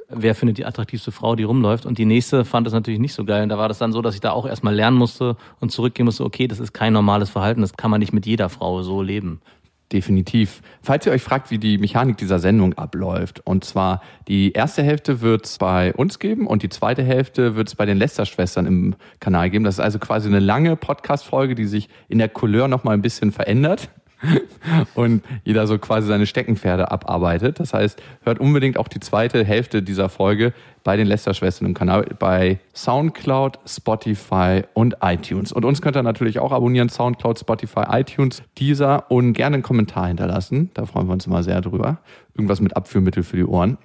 [0.08, 1.86] Wer findet die attraktivste Frau, die rumläuft?
[1.86, 3.42] Und die nächste fand das natürlich nicht so geil.
[3.42, 6.04] Und da war das dann so, dass ich da auch erstmal lernen musste und zurückgehen
[6.04, 9.02] musste, okay, das ist kein normales Verhalten, das kann man nicht mit jeder Frau so
[9.02, 9.40] leben.
[9.92, 10.62] Definitiv.
[10.80, 15.20] Falls ihr euch fragt, wie die Mechanik dieser Sendung abläuft, und zwar die erste Hälfte
[15.20, 18.94] wird es bei uns geben und die zweite Hälfte wird es bei den Lester-Schwestern im
[19.20, 19.64] Kanal geben.
[19.64, 23.32] Das ist also quasi eine lange Podcast-Folge, die sich in der Couleur nochmal ein bisschen
[23.32, 23.90] verändert
[24.94, 27.60] und jeder so quasi seine Steckenpferde abarbeitet.
[27.60, 30.52] Das heißt, hört unbedingt auch die zweite Hälfte dieser Folge
[30.84, 35.52] bei den Lester-Schwestern im Kanal bei Soundcloud, Spotify und iTunes.
[35.52, 40.08] Und uns könnt ihr natürlich auch abonnieren, Soundcloud, Spotify, iTunes, dieser und gerne einen Kommentar
[40.08, 40.70] hinterlassen.
[40.74, 41.98] Da freuen wir uns immer sehr drüber.
[42.34, 43.78] Irgendwas mit Abführmittel für die Ohren.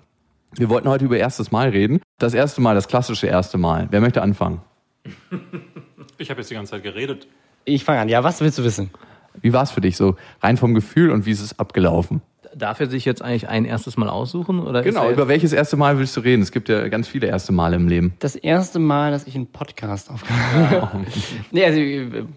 [0.56, 2.00] Wir wollten heute über erstes Mal reden.
[2.20, 3.88] Das erste Mal, das klassische erste Mal.
[3.92, 4.62] Wer möchte anfangen?
[6.18, 7.28] Ich habe jetzt die ganze Zeit geredet.
[7.66, 8.10] Ich fange an.
[8.10, 8.90] Ja, was willst du wissen?
[9.42, 10.16] Wie war es für dich so?
[10.42, 12.22] Rein vom Gefühl und wie ist es abgelaufen?
[12.56, 14.60] Darf er sich jetzt eigentlich ein erstes Mal aussuchen?
[14.60, 16.42] Oder Genau, er über welches erste Mal willst du reden?
[16.42, 18.14] Es gibt ja ganz viele erste Male im Leben.
[18.20, 21.06] Das erste Mal, dass ich einen Podcast aufgenommen habe.
[21.52, 21.80] nee, also,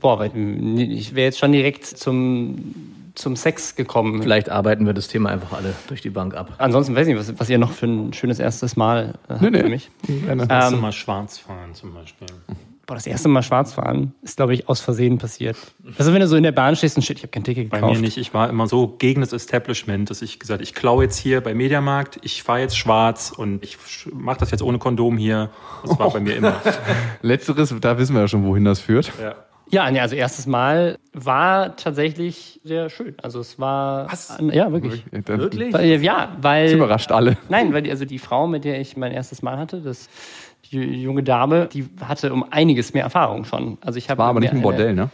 [0.00, 2.74] boah, ich wäre jetzt schon direkt zum,
[3.14, 4.20] zum Sex gekommen.
[4.22, 6.52] Vielleicht arbeiten wir das Thema einfach alle durch die Bank ab.
[6.58, 9.42] Ansonsten weiß ich nicht, was, was ihr noch für ein schönes erstes Mal äh, habt
[9.42, 9.60] Nee, nee.
[9.60, 9.90] für mich.
[10.06, 10.46] Gerne.
[10.50, 12.26] Ähm, mal schwarz fahren zum Beispiel.
[12.90, 15.56] Boah, das erste Mal schwarz fahren ist, glaube ich, aus Versehen passiert.
[15.96, 17.76] Also wenn du so in der Bahn stehst und shit, ich habe kein Ticket Bei
[17.76, 17.94] gekauft.
[17.94, 18.16] mir nicht.
[18.16, 21.54] Ich war immer so gegen das Establishment, dass ich gesagt, ich klaue jetzt hier bei
[21.54, 23.78] Mediamarkt, ich fahre jetzt schwarz und ich
[24.12, 25.50] mache das jetzt ohne Kondom hier.
[25.86, 26.60] Das war bei mir immer.
[27.22, 29.12] Letzteres, da wissen wir ja schon, wohin das führt.
[29.22, 29.36] Ja.
[29.72, 33.14] Ja, nee, also erstes Mal war tatsächlich sehr schön.
[33.22, 34.08] Also es war
[34.50, 35.04] ja wirklich.
[35.12, 35.72] Das Wirklich?
[36.02, 37.36] Ja, weil überrascht alle.
[37.48, 40.08] Nein, weil die, also die Frau, mit der ich mein erstes Mal hatte, das
[40.72, 43.78] die junge Dame, die hatte um einiges mehr Erfahrung schon.
[43.80, 45.10] Also ich habe War aber nicht ein Bordell, ne?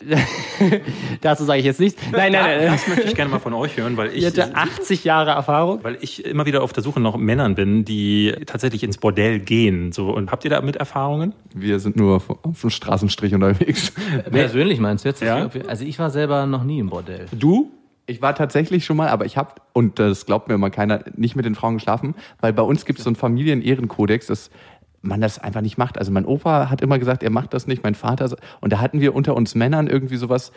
[1.22, 2.00] Dazu sage ich jetzt nichts.
[2.12, 2.66] Nein, nein, nein.
[2.66, 5.82] Das möchte ich gerne mal von euch hören, weil ich, hatte 80 Jahre Erfahrung.
[5.82, 9.92] weil ich immer wieder auf der Suche nach Männern bin, die tatsächlich ins Bordell gehen.
[9.92, 11.34] So, und habt ihr damit Erfahrungen?
[11.54, 13.92] Wir sind nur auf dem Straßenstrich unterwegs.
[14.30, 15.22] Persönlich meinst du jetzt?
[15.22, 15.50] Ja.
[15.66, 17.26] Also ich war selber noch nie im Bordell.
[17.32, 17.70] Du?
[18.08, 21.36] Ich war tatsächlich schon mal, aber ich habe, und das glaubt mir immer keiner, nicht
[21.36, 24.50] mit den Frauen geschlafen, weil bei uns gibt es so einen Familienehrenkodex, dass
[25.02, 25.98] man das einfach nicht macht.
[25.98, 28.34] Also mein Opa hat immer gesagt, er macht das nicht, mein Vater.
[28.62, 30.52] Und da hatten wir unter uns Männern irgendwie sowas.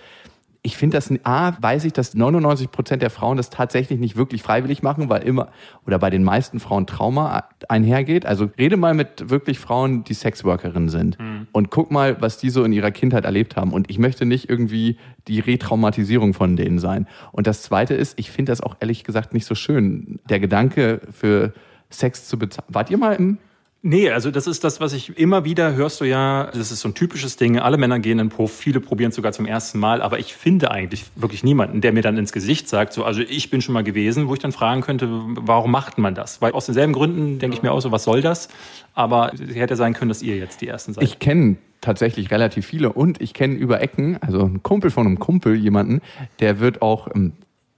[0.64, 4.44] Ich finde das, A, weiß ich, dass 99 Prozent der Frauen das tatsächlich nicht wirklich
[4.44, 5.50] freiwillig machen, weil immer,
[5.88, 8.28] oder bei den meisten Frauen Trauma einhergeht.
[8.28, 11.18] Also rede mal mit wirklich Frauen, die Sexworkerinnen sind
[11.52, 13.74] und guck mal, was die so in ihrer Kindheit erlebt haben.
[13.74, 14.98] Und ich möchte nicht irgendwie
[15.28, 17.08] die Retraumatisierung von denen sein.
[17.32, 20.20] Und das Zweite ist, ich finde das auch ehrlich gesagt nicht so schön.
[20.30, 21.54] Der Gedanke für
[21.90, 22.68] Sex zu bezahlen.
[22.72, 23.40] Wart ihr mal im
[23.84, 26.90] Nee, also das ist das, was ich immer wieder hörst du ja, das ist so
[26.90, 29.80] ein typisches Ding, alle Männer gehen in den Puff, viele probieren es sogar zum ersten
[29.80, 33.22] Mal, aber ich finde eigentlich wirklich niemanden, der mir dann ins Gesicht sagt, so, also
[33.22, 36.44] ich bin schon mal gewesen, wo ich dann fragen könnte, warum macht man das?
[36.44, 38.50] Weil aus denselben Gründen denke ich mir auch so, was soll das?
[38.94, 41.04] Aber es hätte sein können, dass ihr jetzt die Ersten seid.
[41.04, 45.18] Ich kenne tatsächlich relativ viele und ich kenne über Ecken, also ein Kumpel von einem
[45.18, 46.02] Kumpel, jemanden,
[46.40, 47.08] der wird auch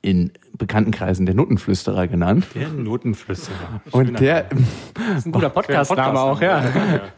[0.04, 2.46] in Bekanntenkreisen der Nuttenflüsterer genannt.
[2.54, 3.82] der Notenflüsterer.
[3.92, 4.44] Und der
[4.94, 6.62] Das ist ein guter Podcast-Name auch, ja.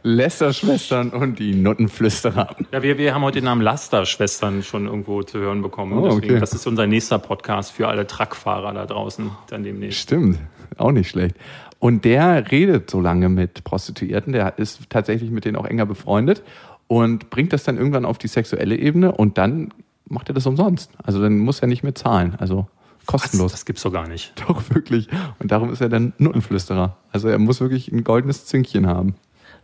[0.04, 2.56] Lästerschwestern und die Nuttenflüsterer.
[2.72, 5.98] Ja, wir, wir haben heute den Namen Laster-Schwestern schon irgendwo zu hören bekommen.
[5.98, 6.40] Oh, Deswegen, okay.
[6.40, 10.00] Das ist unser nächster Podcast für alle Truckfahrer da draußen dann demnächst.
[10.00, 10.38] Stimmt,
[10.78, 11.36] auch nicht schlecht.
[11.80, 16.44] Und der redet so lange mit Prostituierten, der ist tatsächlich mit denen auch enger befreundet
[16.88, 19.74] und bringt das dann irgendwann auf die sexuelle Ebene und dann
[20.08, 20.92] macht er das umsonst.
[21.04, 22.68] Also dann muss er nicht mehr zahlen, also?
[23.06, 23.52] Kostenlos.
[23.52, 24.34] Das gibt's doch gar nicht.
[24.48, 25.08] Doch, wirklich.
[25.40, 26.98] Und darum ist er dann Nuttenflüsterer.
[27.12, 29.16] Also er muss wirklich ein goldenes Zünkchen haben.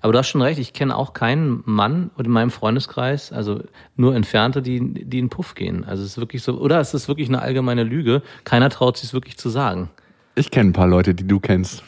[0.01, 3.63] Aber du hast schon recht, ich kenne auch keinen Mann in meinem Freundeskreis, also
[3.95, 5.83] nur Entfernte, die, die in den Puff gehen.
[5.85, 8.23] Also es ist wirklich so, oder es ist wirklich eine allgemeine Lüge.
[8.43, 9.91] Keiner traut sich es wirklich zu sagen.
[10.33, 11.83] Ich kenne ein paar Leute, die du kennst.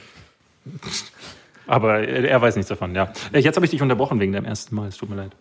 [1.66, 3.12] Aber er er weiß nichts davon, ja.
[3.32, 5.32] Äh, Jetzt habe ich dich unterbrochen wegen deinem ersten Mal, es tut mir leid.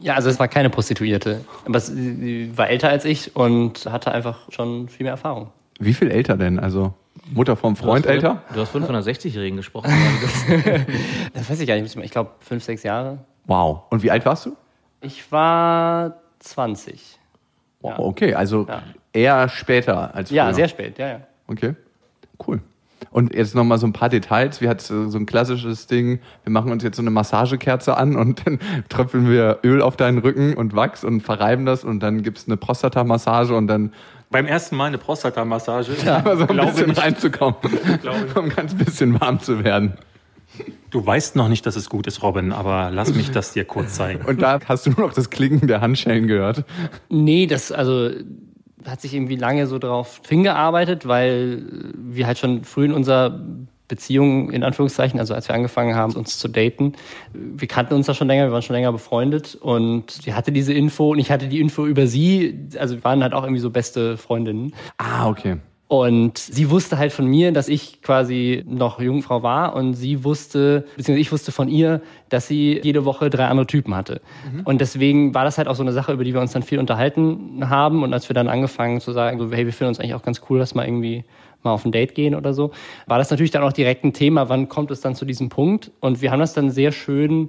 [0.00, 1.44] Ja, also es war keine Prostituierte.
[1.64, 5.50] Aber sie war älter als ich und hatte einfach schon viel mehr Erfahrung.
[5.80, 6.58] Wie viel älter denn?
[6.58, 6.94] Also
[7.32, 8.42] Mutter vom Freund du älter?
[8.54, 9.90] Du hast 560-Jährigen gesprochen.
[11.34, 11.96] Das weiß ich gar nicht.
[11.96, 13.18] Ich glaube, fünf, sechs Jahre.
[13.46, 13.82] Wow.
[13.90, 14.56] Und wie alt warst du?
[15.00, 17.18] Ich war 20.
[17.80, 17.98] Wow, Ja.
[17.98, 18.34] okay.
[18.34, 18.82] Also Ja.
[19.12, 20.36] eher später als früher.
[20.36, 21.20] Ja, sehr spät, ja, ja.
[21.46, 21.74] Okay.
[22.46, 22.60] Cool.
[23.10, 24.60] Und jetzt nochmal so ein paar Details.
[24.60, 28.42] Wir hatten so ein klassisches Ding, wir machen uns jetzt so eine Massagekerze an und
[28.46, 28.58] dann
[28.88, 32.56] tröpfeln wir Öl auf deinen Rücken und Wachs und verreiben das und dann gibt's eine
[32.56, 33.92] Prostata-Massage und dann
[34.30, 35.92] Beim ersten Mal eine Prostata-Massage.
[36.04, 37.02] ja, so ein glaube bisschen nicht.
[37.02, 37.56] reinzukommen,
[38.34, 39.94] um ein ganz bisschen warm zu werden.
[40.90, 43.94] Du weißt noch nicht, dass es gut ist, Robin, aber lass mich das dir kurz
[43.94, 44.24] zeigen.
[44.24, 46.64] Und da hast du nur noch das Klingen der Handschellen gehört.
[47.10, 48.10] Nee, das, also,
[48.90, 53.40] hat sich irgendwie lange so drauf hingearbeitet, weil wir halt schon früh in unserer
[53.88, 56.92] Beziehung, in Anführungszeichen, also als wir angefangen haben, uns zu daten,
[57.32, 60.74] wir kannten uns da schon länger, wir waren schon länger befreundet und sie hatte diese
[60.74, 63.70] Info und ich hatte die Info über sie, also wir waren halt auch irgendwie so
[63.70, 64.74] beste Freundinnen.
[64.98, 65.56] Ah, okay.
[65.88, 70.84] Und sie wusste halt von mir, dass ich quasi noch Jungfrau war und sie wusste,
[70.96, 74.20] beziehungsweise ich wusste von ihr, dass sie jede Woche drei andere Typen hatte.
[74.64, 76.78] Und deswegen war das halt auch so eine Sache, über die wir uns dann viel
[76.78, 78.02] unterhalten haben.
[78.02, 80.42] Und als wir dann angefangen zu sagen, so, hey, wir finden uns eigentlich auch ganz
[80.50, 81.24] cool, dass mal irgendwie
[81.62, 82.70] mal auf ein Date gehen oder so,
[83.06, 85.90] war das natürlich dann auch direkt ein Thema, wann kommt es dann zu diesem Punkt?
[86.00, 87.48] Und wir haben das dann sehr schön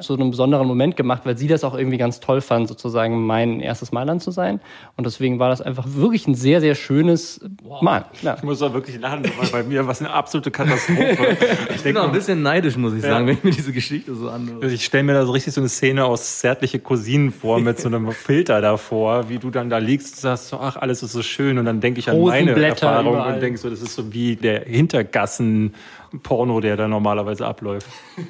[0.00, 3.60] zu einem besonderen Moment gemacht, weil sie das auch irgendwie ganz toll fand, sozusagen mein
[3.60, 4.60] erstes Mal dann zu sein.
[4.96, 7.40] Und deswegen war das einfach wirklich ein sehr, sehr schönes
[7.82, 8.06] Mal.
[8.22, 8.36] Ja.
[8.36, 11.36] Ich muss da wirklich lachen, weil bei mir war es eine absolute Katastrophe.
[11.74, 14.14] Ich Ich bin auch ein bisschen neidisch, muss ich sagen, wenn ich mir diese Geschichte
[14.14, 14.70] so anhöre.
[14.70, 17.88] Ich stelle mir da so richtig so eine Szene aus zärtliche Cousinen vor mit so
[17.88, 21.22] einem Filter davor, wie du dann da liegst und sagst so, ach, alles ist so
[21.22, 23.34] schön und dann denke ich an meine Erfahrung überall.
[23.34, 27.86] und denke so, das ist so wie der Hintergassen-Porno, der da normalerweise abläuft.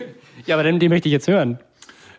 [0.50, 1.58] ja, aber den, den möchte ich jetzt hören.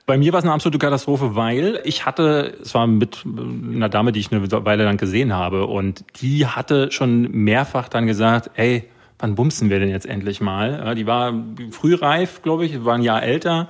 [0.07, 4.11] Bei mir war es eine absolute Katastrophe, weil ich hatte, es war mit einer Dame,
[4.11, 8.89] die ich eine Weile lang gesehen habe und die hatte schon mehrfach dann gesagt, ey,
[9.19, 10.95] wann bumsen wir denn jetzt endlich mal?
[10.95, 11.33] Die war
[11.69, 13.69] frühreif, glaube ich, war ein Jahr älter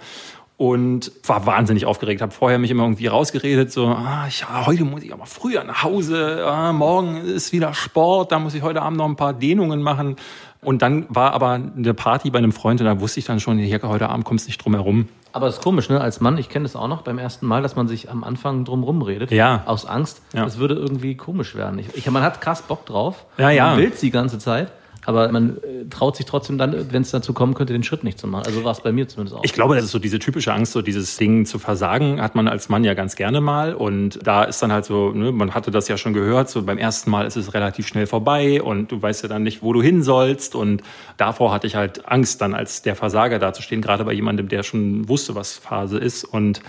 [0.57, 2.21] und war wahnsinnig aufgeregt.
[2.21, 5.83] Habe vorher mich immer irgendwie rausgeredet, so, ah, ja, heute muss ich aber früher nach
[5.83, 9.81] Hause, ah, morgen ist wieder Sport, da muss ich heute Abend noch ein paar Dehnungen
[9.81, 10.15] machen.
[10.63, 13.57] Und dann war aber eine Party bei einem Freund und da wusste ich dann schon,
[13.57, 15.07] hier, heute Abend kommst du nicht drum herum.
[15.33, 15.99] Aber es ist komisch, ne?
[15.99, 18.65] Als Mann, ich kenne das auch noch beim ersten Mal, dass man sich am Anfang
[18.65, 19.31] drum rumredet.
[19.31, 19.63] Ja.
[19.65, 20.21] Aus Angst.
[20.33, 20.43] Ja.
[20.43, 21.79] Das würde irgendwie komisch werden.
[21.79, 23.25] Ich, ich, man hat krass Bock drauf.
[23.37, 23.69] Ja, ja.
[23.69, 24.71] Man will die ganze Zeit.
[25.05, 28.19] Aber man äh, traut sich trotzdem dann, wenn es dazu kommen könnte, den Schritt nicht
[28.19, 28.45] zu machen.
[28.45, 29.43] Also war es bei mir zumindest auch.
[29.43, 32.47] Ich glaube, das ist so diese typische Angst, so dieses Ding zu versagen, hat man
[32.47, 33.73] als Mann ja ganz gerne mal.
[33.73, 36.77] Und da ist dann halt so, ne, man hatte das ja schon gehört, so beim
[36.77, 39.81] ersten Mal ist es relativ schnell vorbei und du weißt ja dann nicht, wo du
[39.81, 40.53] hin sollst.
[40.53, 40.83] Und
[41.17, 45.09] davor hatte ich halt Angst, dann als der Versager dazustehen, gerade bei jemandem, der schon
[45.09, 46.23] wusste, was Phase ist.
[46.23, 46.61] Und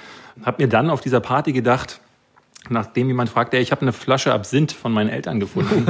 [0.42, 2.00] habe mir dann auf dieser Party gedacht,
[2.68, 5.84] nachdem jemand fragte, ich habe eine Flasche Absinth von meinen Eltern gefunden.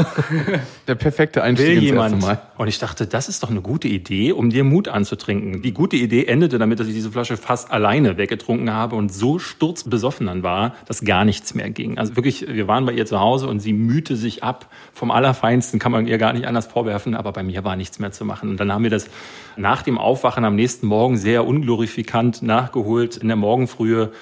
[0.88, 2.20] Der perfekte Einstieg Will ins jemand?
[2.22, 2.40] Mal.
[2.56, 5.62] Und ich dachte, das ist doch eine gute Idee, um dir Mut anzutrinken.
[5.62, 9.38] Die gute Idee endete damit, dass ich diese Flasche fast alleine weggetrunken habe und so
[9.38, 11.98] sturzbesoffen dann war, dass gar nichts mehr ging.
[11.98, 14.68] Also wirklich, wir waren bei ihr zu Hause und sie mühte sich ab.
[14.94, 18.12] Vom Allerfeinsten kann man ihr gar nicht anders vorwerfen, aber bei mir war nichts mehr
[18.12, 18.48] zu machen.
[18.48, 19.08] Und dann haben wir das
[19.56, 24.12] nach dem Aufwachen am nächsten Morgen sehr unglorifikant nachgeholt in der Morgenfrühe.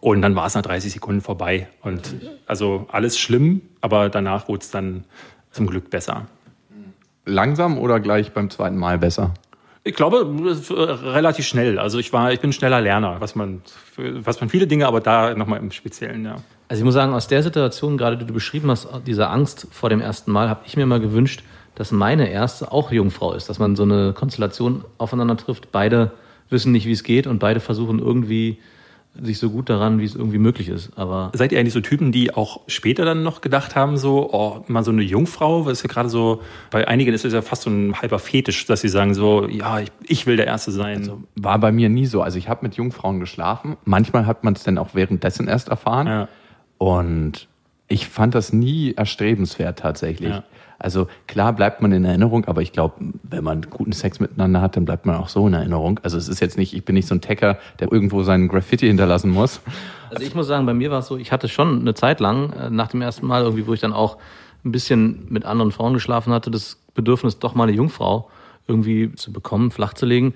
[0.00, 1.68] Und dann war es nach 30 Sekunden vorbei.
[1.82, 2.14] Und
[2.46, 5.04] also alles schlimm, aber danach wurde es dann
[5.50, 6.26] zum Glück besser.
[7.24, 9.34] Langsam oder gleich beim zweiten Mal besser?
[9.82, 10.26] Ich glaube,
[10.70, 11.78] äh, relativ schnell.
[11.78, 13.62] Also ich war, ich bin ein schneller Lerner, was man,
[13.96, 16.36] was man viele Dinge, aber da nochmal im Speziellen, ja.
[16.68, 19.88] Also ich muss sagen, aus der Situation, gerade die du beschrieben hast, dieser Angst vor
[19.88, 21.44] dem ersten Mal, habe ich mir mal gewünscht,
[21.76, 23.48] dass meine erste auch Jungfrau ist.
[23.48, 25.70] Dass man so eine Konstellation aufeinander trifft.
[25.70, 26.10] Beide
[26.50, 28.58] wissen nicht, wie es geht und beide versuchen irgendwie
[29.22, 30.90] sich so gut daran, wie es irgendwie möglich ist.
[30.96, 34.64] Aber Seid ihr eigentlich so Typen, die auch später dann noch gedacht haben, so, oh,
[34.68, 37.62] mal so eine Jungfrau, weil es ja gerade so, bei einigen ist es ja fast
[37.62, 41.24] so ein halber Fetisch, dass sie sagen so, ja, ich, ich will der Erste sein.
[41.34, 42.22] War bei mir nie so.
[42.22, 43.76] Also ich habe mit Jungfrauen geschlafen.
[43.84, 46.06] Manchmal hat man es dann auch währenddessen erst erfahren.
[46.06, 46.28] Ja.
[46.78, 47.48] Und
[47.88, 50.30] ich fand das nie erstrebenswert tatsächlich.
[50.30, 50.44] Ja.
[50.78, 54.76] Also klar bleibt man in Erinnerung, aber ich glaube, wenn man guten Sex miteinander hat,
[54.76, 56.00] dann bleibt man auch so in Erinnerung.
[56.02, 58.86] Also es ist jetzt nicht, ich bin nicht so ein Tacker, der irgendwo seinen Graffiti
[58.86, 59.60] hinterlassen muss.
[60.10, 62.52] Also ich muss sagen, bei mir war es so, ich hatte schon eine Zeit lang,
[62.52, 64.18] äh, nach dem ersten Mal irgendwie, wo ich dann auch
[64.64, 68.30] ein bisschen mit anderen Frauen geschlafen hatte, das Bedürfnis, doch mal eine Jungfrau
[68.68, 70.34] irgendwie zu bekommen, flach zu legen.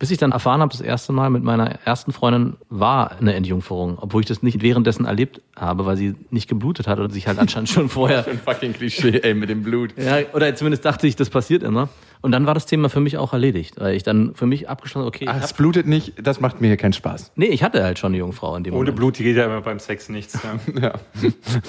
[0.00, 3.98] Bis ich dann erfahren habe, das erste Mal mit meiner ersten Freundin war eine Entjungferung,
[4.00, 7.40] obwohl ich das nicht währenddessen erlebt habe, weil sie nicht geblutet hat und sich halt
[7.40, 9.94] anscheinend schon vorher Ein fucking Klischee, ey, mit dem Blut.
[9.96, 11.88] ja, oder zumindest dachte ich, das passiert immer.
[12.20, 15.06] Und dann war das Thema für mich auch erledigt, weil ich dann für mich abgeschlossen,
[15.08, 17.32] okay, Ach, es hab, blutet nicht, das macht mir hier keinen Spaß.
[17.34, 18.96] nee, ich hatte halt schon eine Jungfrau in dem Ohne Moment.
[18.96, 20.38] Blut geht ja immer beim Sex nichts.
[20.44, 20.58] Ja.
[20.80, 20.92] Ja.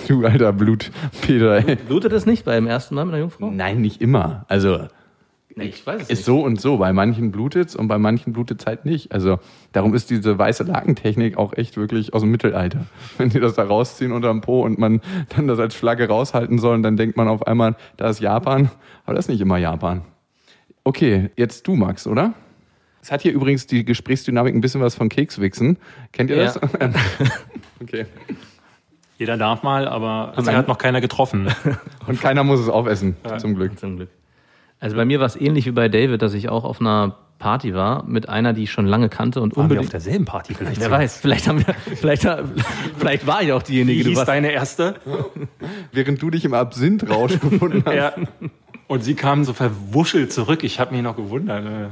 [0.07, 1.75] Du alter Blut, Peter, ey.
[1.77, 3.49] Blutet es nicht beim ersten Mal mit einer Jungfrau?
[3.49, 4.45] Nein, nicht immer.
[4.47, 4.87] Also
[5.55, 6.77] ich weiß es ist so und so.
[6.77, 9.11] Bei manchen blutet's und bei manchen blutet's halt nicht.
[9.11, 9.39] Also
[9.71, 12.85] darum ist diese weiße Lakentechnik auch echt wirklich aus dem Mittelalter.
[13.17, 15.01] Wenn die das da rausziehen unterm Po und man
[15.35, 18.69] dann das als Flagge raushalten soll, und dann denkt man auf einmal, da ist Japan.
[19.05, 20.03] Aber das ist nicht immer Japan.
[20.83, 22.33] Okay, jetzt du, Max, oder?
[23.01, 25.77] Es hat hier übrigens die Gesprächsdynamik ein bisschen was von Kekswichsen.
[26.11, 26.43] Kennt ihr Ja.
[26.45, 26.59] das?
[27.81, 28.05] okay.
[29.17, 31.47] Jeder darf mal, aber bisher hat noch keiner getroffen.
[32.07, 33.77] Und keiner muss es aufessen, zum Glück.
[33.77, 34.09] Zum Glück.
[34.79, 37.73] Also bei mir war es ähnlich wie bei David, dass ich auch auf einer Party
[37.73, 39.93] war mit einer, die ich schon lange kannte und Waren wir auf unbedingt.
[39.93, 40.79] derselben Party vielleicht?
[40.79, 42.27] Wer weiß, vielleicht haben wir, vielleicht,
[42.97, 44.29] vielleicht war ich auch Wie diejenige, du hieß warst.
[44.29, 44.95] deine erste?
[45.91, 47.93] Während du dich im Absinthrausch befunden hast.
[47.95, 48.13] Ja.
[48.87, 50.63] Und sie kam so verwuschelt zurück.
[50.63, 51.87] Ich habe mich noch gewundert, äh,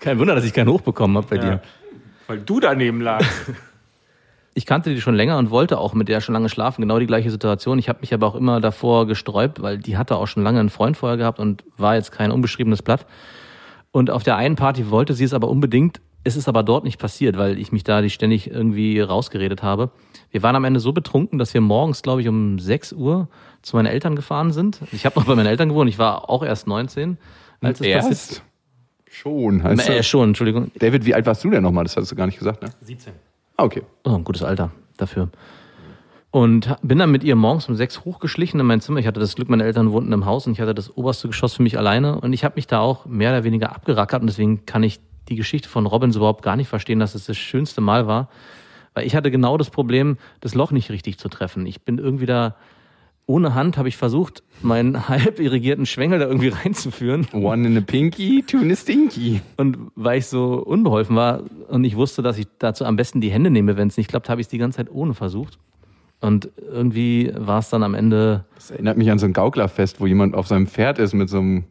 [0.00, 1.42] Kein Wunder, dass ich keinen hochbekommen habe bei ja.
[1.42, 1.62] dir.
[2.26, 3.30] weil du daneben lagst.
[4.60, 6.82] Ich kannte die schon länger und wollte auch mit der schon lange schlafen.
[6.82, 7.78] Genau die gleiche Situation.
[7.78, 10.68] Ich habe mich aber auch immer davor gesträubt, weil die hatte auch schon lange einen
[10.68, 13.06] Freund vorher gehabt und war jetzt kein unbeschriebenes Blatt.
[13.90, 16.02] Und auf der einen Party wollte sie es aber unbedingt.
[16.24, 19.92] Es ist aber dort nicht passiert, weil ich mich da die ständig irgendwie rausgeredet habe.
[20.30, 23.28] Wir waren am Ende so betrunken, dass wir morgens, glaube ich, um 6 Uhr
[23.62, 24.82] zu meinen Eltern gefahren sind.
[24.92, 25.88] Ich habe noch bei meinen Eltern gewohnt.
[25.88, 27.16] Ich war auch erst 19,
[27.62, 28.04] als es passiert.
[28.10, 28.42] Erst?
[29.10, 29.62] Schon.
[29.64, 30.70] Heißt Äh, schon, Entschuldigung.
[30.78, 31.84] David, wie alt warst du denn nochmal?
[31.84, 32.68] Das hattest du gar nicht gesagt, ne?
[32.82, 33.14] 17.
[33.60, 33.82] Ah, okay.
[34.04, 35.28] Oh, ein gutes Alter dafür.
[36.30, 39.00] Und bin dann mit ihr morgens um sechs hochgeschlichen in mein Zimmer.
[39.00, 41.52] Ich hatte das Glück, meine Eltern wohnten im Haus und ich hatte das oberste Geschoss
[41.52, 42.18] für mich alleine.
[42.18, 44.22] Und ich habe mich da auch mehr oder weniger abgerackert.
[44.22, 47.26] Und deswegen kann ich die Geschichte von Robin so überhaupt gar nicht verstehen, dass es
[47.26, 48.30] das schönste Mal war.
[48.94, 51.66] Weil ich hatte genau das Problem, das Loch nicht richtig zu treffen.
[51.66, 52.56] Ich bin irgendwie da,
[53.30, 57.26] ohne Hand habe ich versucht, meinen halb irrigierten Schwengel da irgendwie reinzuführen.
[57.32, 59.40] One in a pinky, two in a stinky.
[59.56, 63.30] Und weil ich so unbeholfen war und ich wusste, dass ich dazu am besten die
[63.30, 65.58] Hände nehme, wenn es nicht klappt, habe ich es die ganze Zeit ohne versucht.
[66.20, 70.06] Und irgendwie war es dann am Ende, Das erinnert mich an so ein Gauklerfest, wo
[70.06, 71.64] jemand auf seinem Pferd ist mit so einem,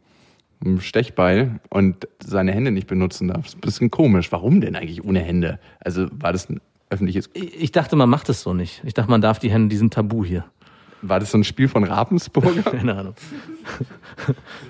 [0.64, 3.42] einem Stechbeil und seine Hände nicht benutzen darf.
[3.42, 4.32] Das ist ein bisschen komisch.
[4.32, 5.60] Warum denn eigentlich ohne Hände?
[5.78, 8.82] Also war das ein öffentliches, ich dachte, man macht es so nicht.
[8.84, 10.44] Ich dachte, man darf die Hände, die sind tabu hier.
[11.02, 12.62] War das so ein Spiel von Ravensburger?
[12.70, 13.14] Keine Ahnung.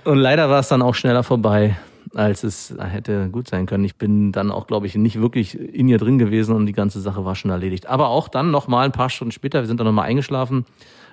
[0.04, 1.76] Und leider war es dann auch schneller vorbei,
[2.14, 3.84] als es hätte gut sein können.
[3.84, 7.00] Ich bin dann auch, glaube ich, nicht wirklich in ihr drin gewesen und die ganze
[7.00, 7.86] Sache war schon erledigt.
[7.86, 10.64] Aber auch dann nochmal ein paar Stunden später, wir sind dann nochmal eingeschlafen.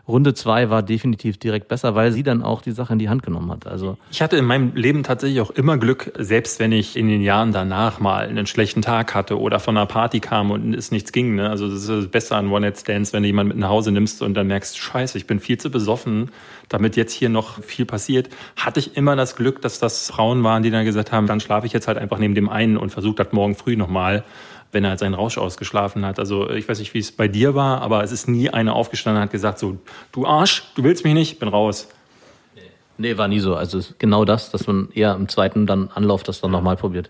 [0.08, 3.24] Runde zwei war definitiv direkt besser, weil sie dann auch die Sache in die Hand
[3.24, 3.67] genommen hat.
[3.67, 7.22] Also Ich hatte in meinem Leben tatsächlich auch immer Glück, selbst wenn ich in den
[7.22, 11.12] Jahren danach mal einen schlechten Tag hatte oder von einer Party kam und es nichts
[11.12, 11.36] ging.
[11.36, 11.50] Ne?
[11.50, 14.48] Also das ist Beste an One-Night-Stands, wenn du jemanden mit nach Hause nimmst und dann
[14.48, 16.32] merkst, scheiße, ich bin viel zu besoffen,
[16.70, 18.30] damit jetzt hier noch viel passiert.
[18.56, 21.67] Hatte ich immer das Glück, dass das Frauen waren, die dann gesagt haben, dann schlafe
[21.67, 24.24] ich jetzt halt einfach neben dem einen und versuche das morgen früh nochmal
[24.71, 26.19] wenn er halt seinen Rausch ausgeschlafen hat.
[26.19, 29.21] Also ich weiß nicht, wie es bei dir war, aber es ist nie einer aufgestanden
[29.21, 29.77] und hat gesagt so,
[30.12, 31.88] du Arsch, du willst mich nicht, bin raus.
[32.97, 33.56] nee, war nie so.
[33.56, 36.75] Also es ist genau das, dass man eher im zweiten dann Anlauf das dann nochmal
[36.75, 37.10] probiert.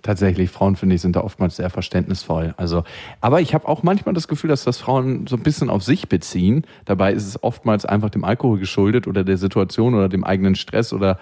[0.00, 2.54] Tatsächlich, Frauen finde ich sind da oftmals sehr verständnisvoll.
[2.56, 2.82] Also,
[3.20, 6.08] aber ich habe auch manchmal das Gefühl, dass das Frauen so ein bisschen auf sich
[6.08, 6.64] beziehen.
[6.86, 10.94] Dabei ist es oftmals einfach dem Alkohol geschuldet oder der Situation oder dem eigenen Stress
[10.94, 11.18] oder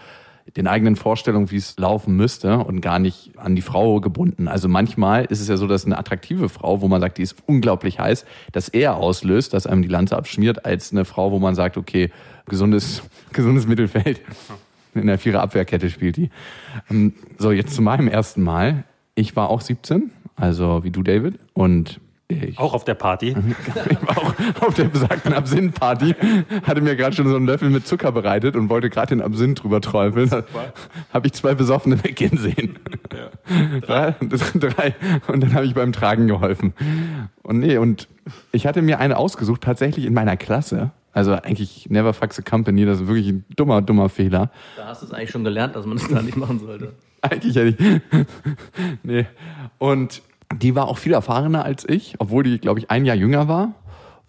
[0.56, 4.48] den eigenen Vorstellungen, wie es laufen müsste und gar nicht an die Frau gebunden.
[4.48, 7.36] Also manchmal ist es ja so, dass eine attraktive Frau, wo man sagt, die ist
[7.46, 11.54] unglaublich heiß, das eher auslöst, dass einem die Lanze abschmiert, als eine Frau, wo man
[11.54, 12.10] sagt, okay,
[12.46, 14.20] gesundes, gesundes Mittelfeld.
[14.94, 16.30] In der Vierer Abwehrkette spielt die.
[16.90, 18.84] Ähm, So, jetzt zu meinem ersten Mal.
[19.14, 21.38] Ich war auch 17, also wie du, David.
[21.52, 23.28] Und ich, Auch auf der Party.
[23.28, 24.34] ich war auch
[24.68, 26.14] auf der besagten Absinth-Party,
[26.64, 29.62] hatte mir gerade schon so einen Löffel mit Zucker bereitet und wollte gerade den Absinth
[29.62, 30.30] drüber träufeln.
[30.30, 30.42] Da
[31.12, 32.78] habe ich zwei Besoffene weggehen sehen.
[33.80, 34.14] Drei,
[34.54, 34.94] drei.
[35.26, 36.72] Und dann habe ich beim Tragen geholfen.
[37.42, 38.08] Und nee, und
[38.52, 40.92] ich hatte mir eine ausgesucht, tatsächlich in meiner Klasse.
[41.12, 44.50] Also eigentlich never fuck the company, das ist wirklich ein dummer, dummer Fehler.
[44.76, 46.92] Da hast du es eigentlich schon gelernt, dass man das da nicht machen sollte.
[47.22, 48.00] Eigentlich hätte ich.
[49.02, 49.26] nee.
[49.78, 50.22] Und
[50.54, 53.74] die war auch viel erfahrener als ich, obwohl die, glaube ich, ein Jahr jünger war.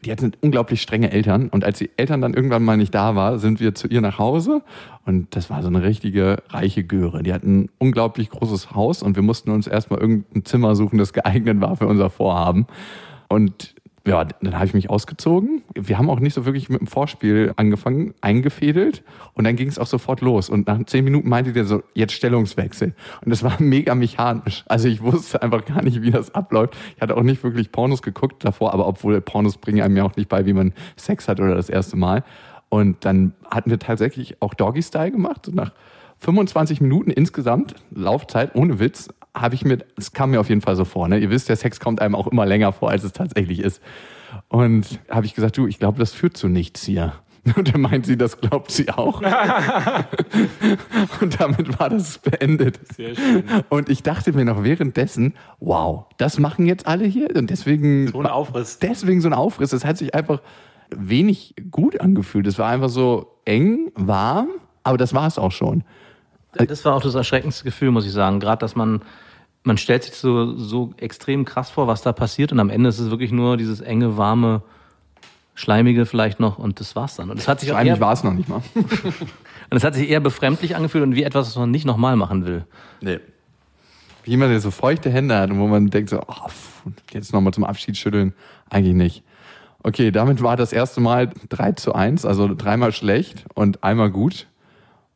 [0.06, 1.50] Die hatte unglaublich strenge Eltern.
[1.50, 4.18] Und als die Eltern dann irgendwann mal nicht da war, sind wir zu ihr nach
[4.18, 4.64] Hause.
[5.06, 7.22] Und das war so eine richtige reiche Göre.
[7.22, 11.14] Die hatten ein unglaublich großes Haus und wir mussten uns erstmal irgendein Zimmer suchen, das
[11.14, 12.66] geeignet war für unser Vorhaben.
[13.28, 15.62] Und ja, dann habe ich mich ausgezogen.
[15.76, 19.78] Wir haben auch nicht so wirklich mit dem Vorspiel angefangen, eingefädelt und dann ging es
[19.78, 20.50] auch sofort los.
[20.50, 22.96] Und nach zehn Minuten meinte der so, jetzt Stellungswechsel.
[23.24, 24.64] Und das war mega mechanisch.
[24.68, 26.76] Also ich wusste einfach gar nicht, wie das abläuft.
[26.96, 30.16] Ich hatte auch nicht wirklich Pornos geguckt davor, aber obwohl Pornos bringen einem ja auch
[30.16, 32.24] nicht bei, wie man Sex hat oder das erste Mal.
[32.70, 35.50] Und dann hatten wir tatsächlich auch Doggy-Style gemacht.
[35.54, 35.74] Nach
[36.20, 40.76] 25 Minuten insgesamt, Laufzeit, ohne Witz, habe ich mir, es kam mir auf jeden Fall
[40.76, 41.18] so vor, ne?
[41.18, 43.82] Ihr wisst, der Sex kommt einem auch immer länger vor, als es tatsächlich ist.
[44.48, 47.14] Und habe ich gesagt, du, ich glaube, das führt zu nichts hier.
[47.56, 49.22] Und dann meint sie, das glaubt sie auch.
[51.22, 52.80] Und damit war das beendet.
[52.96, 53.44] Sehr schön.
[53.70, 57.36] Und ich dachte mir noch währenddessen, wow, das machen jetzt alle hier.
[57.36, 58.10] Und deswegen.
[58.10, 58.80] So ein Aufriss.
[58.80, 59.72] Deswegen so ein Aufriss.
[59.72, 60.42] Das hat sich einfach
[60.96, 62.46] wenig gut angefühlt.
[62.46, 64.50] Es war einfach so eng, warm,
[64.84, 65.84] aber das war es auch schon.
[66.54, 68.40] Das war auch das erschreckendste Gefühl, muss ich sagen.
[68.40, 69.02] Gerade, dass man,
[69.64, 73.00] man stellt sich so, so extrem krass vor, was da passiert und am Ende ist
[73.00, 74.62] es wirklich nur dieses enge, warme,
[75.56, 77.30] schleimige vielleicht noch und das war's dann.
[77.30, 78.62] Und das hat sich eher, war es noch nicht mal.
[78.76, 82.46] und es hat sich eher befremdlich angefühlt und wie etwas, was man nicht nochmal machen
[82.46, 82.66] will.
[83.02, 83.20] Nee.
[84.24, 86.50] Wie jemand, der so feuchte Hände hat und wo man denkt so, oh,
[87.12, 88.34] jetzt nochmal zum Abschied schütteln.
[88.70, 89.24] Eigentlich nicht.
[89.84, 94.48] Okay, damit war das erste Mal 3 zu 1, also dreimal schlecht und einmal gut.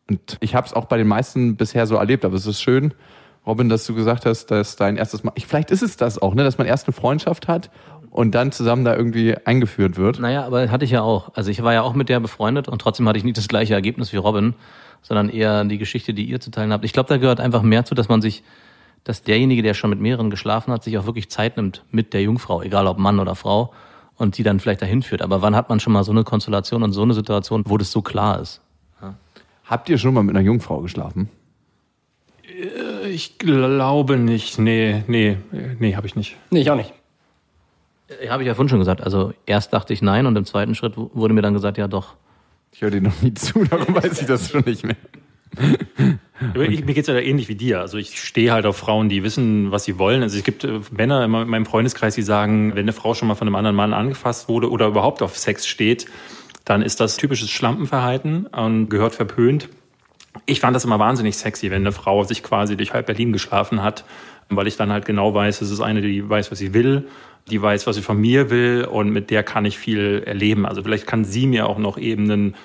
[0.09, 2.93] Und ich habe es auch bei den meisten bisher so erlebt, aber es ist schön,
[3.45, 6.33] Robin, dass du gesagt hast, dass dein erstes Mal, ich, vielleicht ist es das auch,
[6.33, 7.69] ne, dass man erst eine Freundschaft hat
[8.09, 10.19] und dann zusammen da irgendwie eingeführt wird.
[10.19, 11.33] Naja, aber hatte ich ja auch.
[11.35, 13.73] Also ich war ja auch mit der befreundet und trotzdem hatte ich nicht das gleiche
[13.73, 14.55] Ergebnis wie Robin,
[15.01, 16.85] sondern eher die Geschichte, die ihr zu teilen habt.
[16.85, 18.43] Ich glaube, da gehört einfach mehr zu, dass man sich,
[19.03, 22.23] dass derjenige, der schon mit mehreren geschlafen hat, sich auch wirklich Zeit nimmt mit der
[22.23, 23.73] Jungfrau, egal ob Mann oder Frau,
[24.15, 25.21] und die dann vielleicht dahin führt.
[25.21, 27.91] Aber wann hat man schon mal so eine Konstellation und so eine Situation, wo das
[27.91, 28.61] so klar ist?
[29.65, 31.29] Habt ihr schon mal mit einer Jungfrau geschlafen?
[33.09, 34.59] Ich glaube nicht.
[34.59, 35.37] Nee, nee,
[35.79, 36.37] nee, habe ich nicht.
[36.51, 36.93] Nee, ich auch nicht.
[38.23, 39.01] Ja, Habe ich ja vorhin schon gesagt.
[39.01, 42.15] Also erst dachte ich nein und im zweiten Schritt wurde mir dann gesagt, ja doch.
[42.71, 44.97] Ich höre dir noch nie zu, darum weiß ich das schon nicht mehr.
[46.53, 47.79] Aber ich, mir geht's ja da ähnlich wie dir.
[47.79, 50.21] Also ich stehe halt auf Frauen, die wissen, was sie wollen.
[50.21, 53.35] Also es gibt äh, Männer in meinem Freundeskreis, die sagen, wenn eine Frau schon mal
[53.35, 56.07] von einem anderen Mann angefasst wurde oder überhaupt auf Sex steht,
[56.65, 59.69] dann ist das typisches Schlampenverhalten und gehört verpönt.
[60.45, 63.81] Ich fand das immer wahnsinnig sexy, wenn eine Frau sich quasi durch halb Berlin geschlafen
[63.81, 64.03] hat,
[64.49, 67.07] weil ich dann halt genau weiß, es ist eine, die weiß, was sie will,
[67.49, 70.65] die weiß, was sie von mir will und mit der kann ich viel erleben.
[70.65, 72.55] Also vielleicht kann sie mir auch noch Ebenen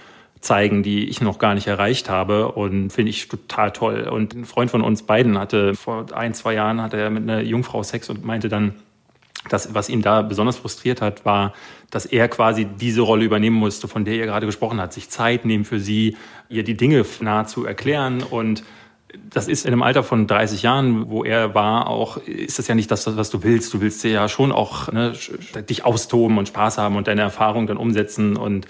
[0.40, 4.08] zeigen, die ich noch gar nicht erreicht habe und finde ich total toll.
[4.10, 7.42] Und ein Freund von uns beiden hatte vor ein, zwei Jahren hatte er mit einer
[7.42, 8.74] Jungfrau Sex und meinte dann,
[9.48, 11.54] das, was ihn da besonders frustriert hat, war,
[11.90, 15.44] dass er quasi diese Rolle übernehmen musste, von der ihr gerade gesprochen hat, sich Zeit
[15.44, 16.16] nehmen für sie,
[16.48, 18.62] ihr die Dinge nahezu erklären und
[19.31, 22.74] das ist in einem Alter von 30 Jahren, wo er war, auch ist das ja
[22.74, 23.72] nicht das, was du willst.
[23.74, 25.14] Du willst ja schon auch ne,
[25.68, 28.37] dich austoben und Spaß haben und deine Erfahrung dann umsetzen.
[28.37, 28.66] Und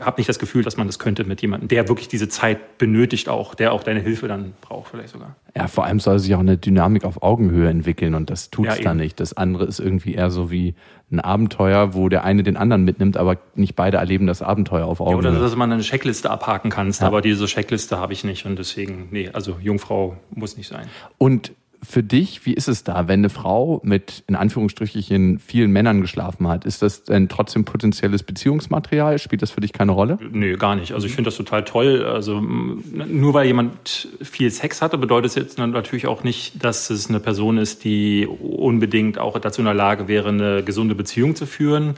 [0.00, 3.28] habe nicht das Gefühl, dass man das könnte mit jemandem, der wirklich diese Zeit benötigt,
[3.28, 5.36] auch der auch deine Hilfe dann braucht, vielleicht sogar.
[5.56, 8.82] Ja, vor allem soll sich auch eine Dynamik auf Augenhöhe entwickeln und das tut's Ja,
[8.82, 9.20] da nicht.
[9.20, 10.74] Das andere ist irgendwie eher so wie
[11.12, 14.98] ein Abenteuer, wo der eine den anderen mitnimmt, aber nicht beide erleben das Abenteuer auf
[15.00, 15.30] Ja, Augenhöhe.
[15.32, 17.06] oder dass man eine Checkliste abhaken kannst, Ja.
[17.06, 20.86] aber diese Checkliste habe ich nicht und deswegen, nee, also Jungfrau muss nicht sein.
[21.18, 21.52] Und
[21.84, 26.48] für dich, wie ist es da, wenn eine Frau mit in Anführungsstrichen vielen Männern geschlafen
[26.48, 26.64] hat?
[26.64, 29.18] Ist das denn trotzdem potenzielles Beziehungsmaterial?
[29.18, 30.18] Spielt das für dich keine Rolle?
[30.30, 30.92] Nö, gar nicht.
[30.92, 32.04] Also ich finde das total toll.
[32.04, 37.08] Also nur weil jemand viel Sex hatte, bedeutet es jetzt natürlich auch nicht, dass es
[37.08, 41.46] eine Person ist, die unbedingt auch dazu in der Lage wäre, eine gesunde Beziehung zu
[41.46, 41.94] führen.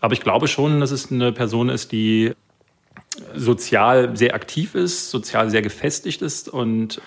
[0.00, 2.32] Aber ich glaube schon, dass es eine Person ist, die
[3.34, 7.00] sozial sehr aktiv ist, sozial sehr gefestigt ist und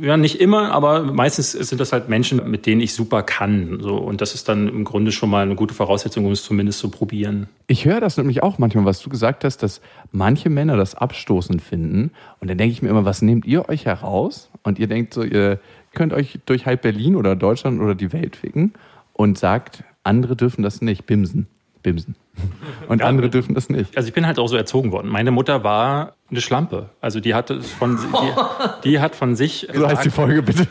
[0.00, 3.78] ja, nicht immer, aber meistens sind das halt Menschen, mit denen ich super kann.
[3.80, 3.96] So.
[3.96, 6.90] Und das ist dann im Grunde schon mal eine gute Voraussetzung, um es zumindest zu
[6.90, 7.48] probieren.
[7.66, 9.80] Ich höre das nämlich auch manchmal, was du gesagt hast, dass
[10.12, 12.10] manche Männer das abstoßend finden.
[12.40, 14.50] Und dann denke ich mir immer, was nehmt ihr euch heraus?
[14.62, 15.58] Und ihr denkt so, ihr
[15.94, 18.74] könnt euch durch halb Berlin oder Deutschland oder die Welt ficken
[19.12, 21.06] und sagt, andere dürfen das nicht.
[21.06, 21.46] Bimsen.
[21.82, 22.16] Bimsen.
[22.88, 23.96] Und Ja, andere dürfen das nicht.
[23.96, 25.08] Also ich bin halt auch so erzogen worden.
[25.08, 26.90] Meine Mutter war eine Schlampe.
[27.00, 30.66] Also die hatte von die, die hat von sich So heißt die Folge bitte.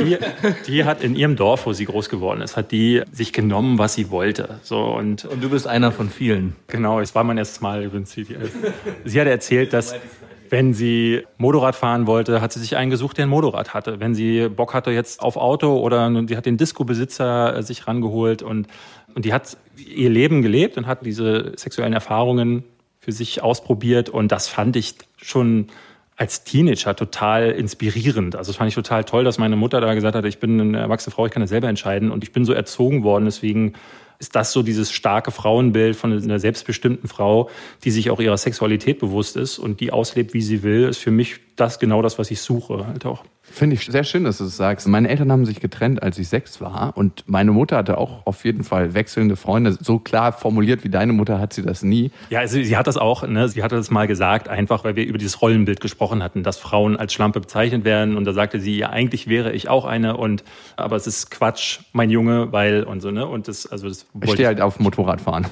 [0.00, 0.18] die,
[0.66, 3.94] die hat in ihrem Dorf, wo sie groß geworden ist, hat die sich genommen, was
[3.94, 4.58] sie wollte.
[4.62, 6.56] So und Und du bist einer von vielen.
[6.68, 8.12] Genau, es war mein erstes Mal übrigens.
[8.12, 8.26] Sie,
[9.04, 9.94] sie hat erzählt, dass
[10.50, 14.00] wenn sie Motorrad fahren wollte, hat sie sich einen gesucht, der ein Motorrad hatte.
[14.00, 18.66] Wenn sie Bock hatte jetzt auf Auto oder die hat den Disco-Besitzer sich rangeholt und,
[19.18, 22.62] und die hat ihr Leben gelebt und hat diese sexuellen Erfahrungen
[23.00, 24.08] für sich ausprobiert.
[24.08, 25.66] Und das fand ich schon
[26.14, 28.36] als Teenager total inspirierend.
[28.36, 30.78] Also das fand ich total toll, dass meine Mutter da gesagt hat, ich bin eine
[30.78, 32.12] erwachsene Frau, ich kann das selber entscheiden.
[32.12, 33.72] Und ich bin so erzogen worden, deswegen
[34.20, 37.50] ist das so dieses starke Frauenbild von einer selbstbestimmten Frau,
[37.82, 41.10] die sich auch ihrer Sexualität bewusst ist und die auslebt, wie sie will, ist für
[41.10, 42.86] mich das genau das, was ich suche.
[42.86, 43.24] Halt auch.
[43.42, 44.86] Finde ich sehr schön, dass du es sagst.
[44.86, 46.92] Meine Eltern haben sich getrennt, als ich sechs war.
[46.96, 49.76] Und meine Mutter hatte auch auf jeden Fall wechselnde Freunde.
[49.80, 52.10] So klar formuliert wie deine Mutter hat sie das nie.
[52.30, 55.06] Ja, also sie hat das auch, ne, sie hatte das mal gesagt, einfach weil wir
[55.06, 58.16] über dieses Rollenbild gesprochen hatten, dass Frauen als Schlampe bezeichnet werden.
[58.16, 60.44] Und da sagte sie, ja, eigentlich wäre ich auch eine und
[60.76, 63.26] aber es ist Quatsch, mein Junge, weil und so, ne?
[63.26, 65.46] Und das, also das Ich stehe halt auf Motorradfahren.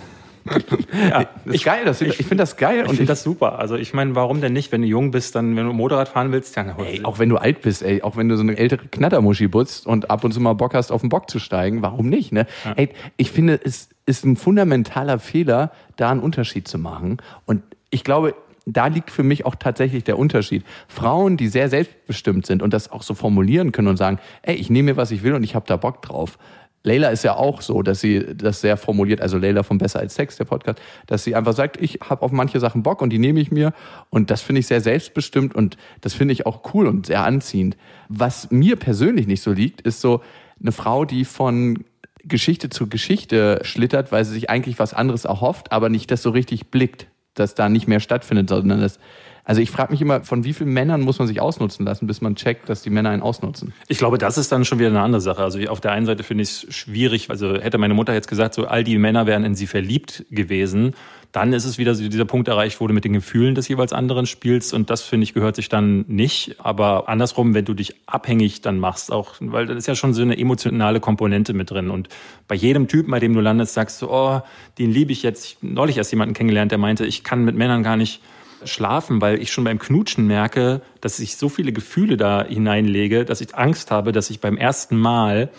[1.10, 2.82] Ja, Das ist geil, das, ich, finde das geil.
[2.82, 3.58] Ich und finde das super.
[3.58, 6.32] Also ich meine, warum denn nicht, wenn du jung bist, dann, wenn du Motorrad fahren
[6.32, 8.86] willst, dann Ey, auch wenn du alt bist, ey, auch wenn du so eine ältere
[8.88, 12.08] Knattermuschi butzt und ab und zu mal Bock hast, auf den Bock zu steigen, warum
[12.08, 12.32] nicht?
[12.32, 12.46] Ne?
[12.76, 17.18] Ey, ich finde, es ist ein fundamentaler Fehler, da einen Unterschied zu machen.
[17.44, 18.34] Und ich glaube,
[18.66, 20.64] da liegt für mich auch tatsächlich der Unterschied.
[20.88, 24.70] Frauen, die sehr selbstbestimmt sind und das auch so formulieren können und sagen, ey, ich
[24.70, 26.38] nehme mir, was ich will und ich habe da Bock drauf.
[26.86, 30.14] Leila ist ja auch so, dass sie das sehr formuliert, also Leila von Besser als
[30.14, 30.78] Sex, der Podcast,
[31.08, 33.72] dass sie einfach sagt, ich habe auf manche Sachen Bock und die nehme ich mir.
[34.08, 37.76] Und das finde ich sehr selbstbestimmt und das finde ich auch cool und sehr anziehend.
[38.08, 40.22] Was mir persönlich nicht so liegt, ist so
[40.60, 41.84] eine Frau, die von
[42.22, 46.30] Geschichte zu Geschichte schlittert, weil sie sich eigentlich was anderes erhofft, aber nicht das so
[46.30, 49.00] richtig blickt, dass da nicht mehr stattfindet, sondern das
[49.46, 52.20] also ich frage mich immer, von wie vielen Männern muss man sich ausnutzen lassen, bis
[52.20, 53.72] man checkt, dass die Männer einen ausnutzen?
[53.86, 55.42] Ich glaube, das ist dann schon wieder eine andere Sache.
[55.42, 58.54] Also auf der einen Seite finde ich es schwierig, also hätte meine Mutter jetzt gesagt,
[58.54, 60.94] so all die Männer wären in sie verliebt gewesen,
[61.30, 63.92] dann ist es wieder so dieser Punkt erreicht, wo du mit den Gefühlen des jeweils
[63.92, 66.56] anderen spielst und das finde ich gehört sich dann nicht.
[66.58, 70.22] Aber andersrum, wenn du dich abhängig dann machst, auch, weil das ist ja schon so
[70.22, 72.08] eine emotionale Komponente mit drin und
[72.48, 74.40] bei jedem Typen, bei dem du landest, sagst du, oh,
[74.78, 75.44] den liebe ich jetzt.
[75.44, 78.22] Ich neulich erst jemanden kennengelernt, der meinte, ich kann mit Männern gar nicht
[78.64, 83.40] schlafen, weil ich schon beim Knutschen merke, dass ich so viele Gefühle da hineinlege, dass
[83.40, 85.50] ich Angst habe, dass ich beim ersten Mal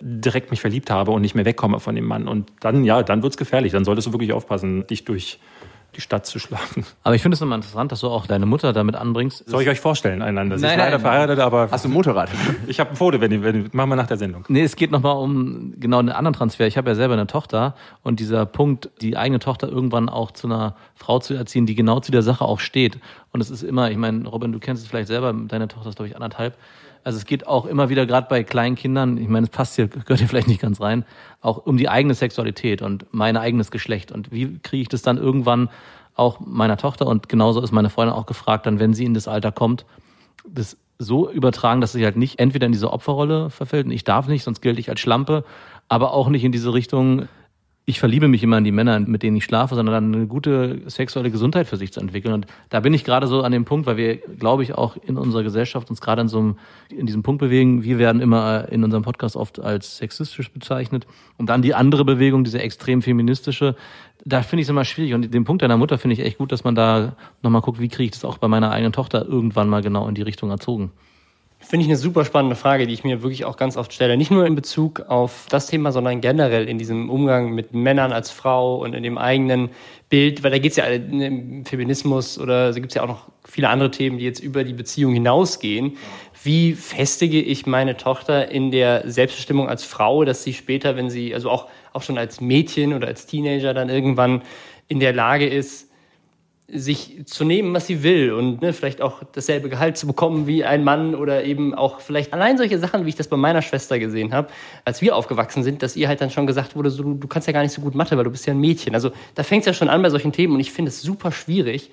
[0.00, 2.28] direkt mich verliebt habe und nicht mehr wegkomme von dem Mann.
[2.28, 3.72] Und dann, ja, dann wird's gefährlich.
[3.72, 5.38] Dann solltest du wirklich aufpassen, dich durch
[5.96, 6.84] die Stadt zu schlafen.
[7.02, 9.48] Aber ich finde es immer interessant, dass du auch deine Mutter damit anbringst.
[9.48, 10.58] Soll ich euch vorstellen, einander?
[10.58, 11.00] Sie Nein, ist leider nein.
[11.00, 12.30] verheiratet, aber Hast du ein Motorrad?
[12.66, 14.44] ich habe ein Foto, wenn, wenn, machen wir nach der Sendung.
[14.48, 16.66] Nee, es geht nochmal um genau einen anderen Transfer.
[16.66, 20.46] Ich habe ja selber eine Tochter und dieser Punkt, die eigene Tochter irgendwann auch zu
[20.46, 22.98] einer Frau zu erziehen, die genau zu der Sache auch steht.
[23.32, 25.96] Und es ist immer, ich meine, Robin, du kennst es vielleicht selber, deine Tochter ist,
[25.96, 26.56] glaube ich, anderthalb.
[27.04, 29.88] Also es geht auch immer wieder, gerade bei kleinen Kindern, ich meine, es passt hier,
[29.88, 31.04] gehört hier vielleicht nicht ganz rein,
[31.42, 34.10] auch um die eigene Sexualität und mein eigenes Geschlecht.
[34.10, 35.68] Und wie kriege ich das dann irgendwann
[36.14, 39.28] auch meiner Tochter und genauso ist meine Freundin auch gefragt, dann, wenn sie in das
[39.28, 39.84] Alter kommt,
[40.48, 44.26] das so übertragen, dass sie halt nicht entweder in diese Opferrolle verfällt und ich darf
[44.26, 45.44] nicht, sonst gilt ich als Schlampe,
[45.88, 47.28] aber auch nicht in diese Richtung,
[47.86, 50.80] ich verliebe mich immer in die Männer, mit denen ich schlafe, sondern dann eine gute
[50.86, 52.32] sexuelle Gesundheit für sich zu entwickeln.
[52.32, 55.18] Und da bin ich gerade so an dem Punkt, weil wir, glaube ich, auch in
[55.18, 56.58] unserer Gesellschaft uns gerade in so einem,
[56.88, 57.84] in diesem Punkt bewegen.
[57.84, 61.06] Wir werden immer in unserem Podcast oft als sexistisch bezeichnet.
[61.36, 63.76] Und dann die andere Bewegung, diese extrem feministische,
[64.24, 65.12] da finde ich es immer schwierig.
[65.12, 67.88] Und den Punkt deiner Mutter finde ich echt gut, dass man da nochmal guckt, wie
[67.88, 70.90] kriege ich das auch bei meiner eigenen Tochter irgendwann mal genau in die Richtung erzogen.
[71.66, 74.18] Finde ich eine super spannende Frage, die ich mir wirklich auch ganz oft stelle.
[74.18, 78.30] Nicht nur in Bezug auf das Thema, sondern generell in diesem Umgang mit Männern als
[78.30, 79.70] Frau und in dem eigenen
[80.10, 83.28] Bild, weil da geht es ja im Feminismus oder da gibt es ja auch noch
[83.44, 85.96] viele andere Themen, die jetzt über die Beziehung hinausgehen.
[86.42, 91.32] Wie festige ich meine Tochter in der Selbstbestimmung als Frau, dass sie später, wenn sie,
[91.32, 94.42] also auch, auch schon als Mädchen oder als Teenager dann irgendwann
[94.88, 95.88] in der Lage ist,
[96.66, 100.64] sich zu nehmen, was sie will und ne, vielleicht auch dasselbe Gehalt zu bekommen wie
[100.64, 103.98] ein Mann oder eben auch vielleicht allein solche Sachen, wie ich das bei meiner Schwester
[103.98, 104.48] gesehen habe,
[104.84, 107.52] als wir aufgewachsen sind, dass ihr halt dann schon gesagt wurde, so, du, kannst ja
[107.52, 108.94] gar nicht so gut Mathe, weil du bist ja ein Mädchen.
[108.94, 111.32] Also da fängt es ja schon an bei solchen Themen und ich finde es super
[111.32, 111.90] schwierig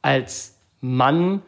[0.00, 1.42] als Mann,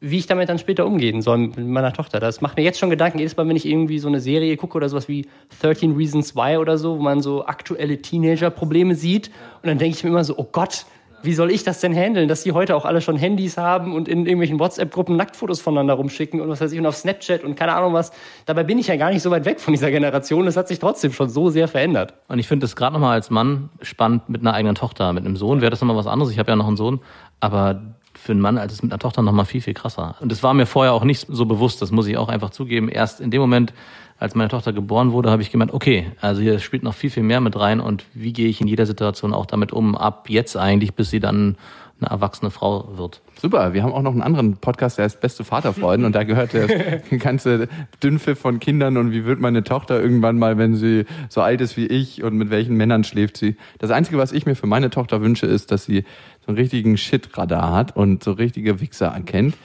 [0.00, 2.20] wie ich damit dann später umgehen soll mit meiner Tochter.
[2.20, 4.76] Das macht mir jetzt schon Gedanken, jedes Mal, wenn ich irgendwie so eine Serie gucke
[4.76, 5.26] oder sowas wie
[5.60, 9.28] 13 Reasons Why oder so, wo man so aktuelle Teenager-Probleme sieht
[9.62, 10.84] und dann denke ich mir immer so, oh Gott,
[11.22, 14.08] wie soll ich das denn handeln, dass die heute auch alle schon Handys haben und
[14.08, 17.74] in irgendwelchen WhatsApp-Gruppen Nacktfotos voneinander rumschicken und was weiß ich und auf Snapchat und keine
[17.74, 18.12] Ahnung was.
[18.46, 20.46] Dabei bin ich ja gar nicht so weit weg von dieser Generation.
[20.46, 22.14] Das hat sich trotzdem schon so sehr verändert.
[22.28, 25.12] Und ich finde es gerade nochmal als Mann spannend mit einer eigenen Tochter.
[25.12, 26.32] Mit einem Sohn wäre das nochmal was anderes.
[26.32, 27.00] Ich habe ja noch einen Sohn.
[27.40, 27.82] Aber
[28.14, 30.16] für einen Mann als es mit einer Tochter nochmal viel, viel krasser.
[30.20, 31.80] Und das war mir vorher auch nicht so bewusst.
[31.80, 32.88] Das muss ich auch einfach zugeben.
[32.88, 33.72] Erst in dem Moment,
[34.18, 37.22] als meine Tochter geboren wurde, habe ich gemerkt, okay, also hier spielt noch viel, viel
[37.22, 37.80] mehr mit rein.
[37.80, 41.20] Und wie gehe ich in jeder Situation auch damit um, ab jetzt eigentlich, bis sie
[41.20, 41.56] dann
[42.00, 43.20] eine erwachsene Frau wird.
[43.40, 46.52] Super, wir haben auch noch einen anderen Podcast, der heißt Beste Vaterfreuden und da gehört
[46.52, 47.68] der ganze
[48.02, 51.76] Dünnpfiff von Kindern und wie wird meine Tochter irgendwann mal, wenn sie so alt ist
[51.76, 53.56] wie ich und mit welchen Männern schläft sie.
[53.78, 56.04] Das Einzige, was ich mir für meine Tochter wünsche, ist, dass sie
[56.40, 59.56] so einen richtigen Shit-Radar hat und so richtige Wichser erkennt.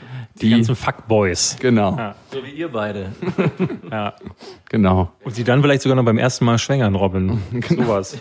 [0.41, 1.57] Die ganzen Fuckboys.
[1.59, 2.15] Genau, Ja.
[2.31, 3.11] So wie ihr beide.
[3.91, 4.15] Ja.
[4.69, 5.11] genau.
[5.23, 7.39] Und sie dann vielleicht sogar noch beim ersten Mal schwängern, Robin.
[7.69, 8.17] Sowas.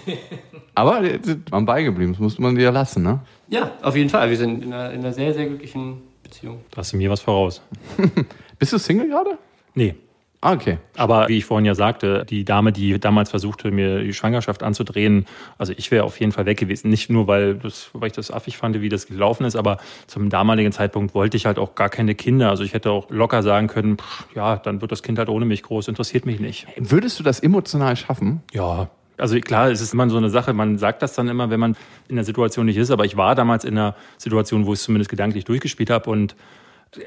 [0.74, 1.18] Aber äh,
[1.50, 3.20] man beigeblieben, das muss man dir lassen, ne?
[3.48, 4.28] Ja, auf jeden Fall.
[4.28, 6.60] Wir sind in einer, in einer sehr, sehr glücklichen Beziehung.
[6.70, 7.62] Da hast du mir was voraus.
[8.58, 9.38] Bist du Single gerade?
[9.74, 9.94] Nee.
[10.42, 10.78] Ah, okay.
[10.96, 15.26] Aber wie ich vorhin ja sagte, die Dame, die damals versuchte, mir die Schwangerschaft anzudrehen,
[15.56, 16.90] also ich wäre auf jeden Fall weg gewesen.
[16.90, 19.78] Nicht nur, weil, das, weil ich das affig fand, wie das gelaufen ist, aber
[20.08, 22.50] zum damaligen Zeitpunkt wollte ich halt auch gar keine Kinder.
[22.50, 25.44] Also ich hätte auch locker sagen können, pff, ja, dann wird das Kind halt ohne
[25.44, 26.66] mich groß, interessiert mich nicht.
[26.76, 28.42] Würdest du das emotional schaffen?
[28.52, 31.60] Ja, also klar, es ist immer so eine Sache, man sagt das dann immer, wenn
[31.60, 31.76] man
[32.08, 34.84] in der Situation nicht ist, aber ich war damals in einer Situation, wo ich es
[34.84, 36.34] zumindest gedanklich durchgespielt habe und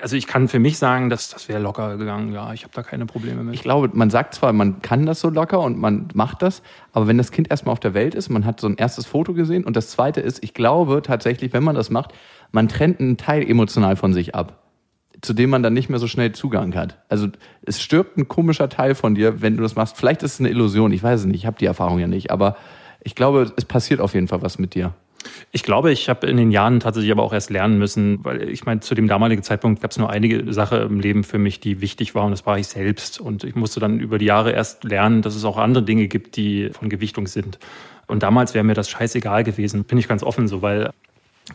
[0.01, 2.33] Also ich kann für mich sagen, dass das wäre locker gegangen.
[2.33, 3.53] Ja, ich habe da keine Probleme mit.
[3.53, 7.05] Ich glaube, man sagt zwar, man kann das so locker und man macht das, aber
[7.05, 9.63] wenn das Kind erstmal auf der Welt ist, man hat so ein erstes Foto gesehen
[9.63, 12.13] und das zweite ist, ich glaube tatsächlich, wenn man das macht,
[12.51, 14.63] man trennt einen Teil emotional von sich ab,
[15.21, 16.97] zu dem man dann nicht mehr so schnell Zugang hat.
[17.07, 17.27] Also
[17.61, 19.97] es stirbt ein komischer Teil von dir, wenn du das machst.
[19.97, 22.31] Vielleicht ist es eine Illusion, ich weiß es nicht, ich habe die Erfahrung ja nicht,
[22.31, 22.57] aber
[23.03, 24.95] ich glaube, es passiert auf jeden Fall was mit dir.
[25.51, 28.65] Ich glaube, ich habe in den Jahren tatsächlich aber auch erst lernen müssen, weil ich
[28.65, 31.81] meine, zu dem damaligen Zeitpunkt gab es nur einige Sachen im Leben für mich, die
[31.81, 33.19] wichtig waren und das war ich selbst.
[33.19, 36.35] Und ich musste dann über die Jahre erst lernen, dass es auch andere Dinge gibt,
[36.35, 37.59] die von Gewichtung sind.
[38.07, 40.91] Und damals wäre mir das scheißegal gewesen, bin ich ganz offen so, weil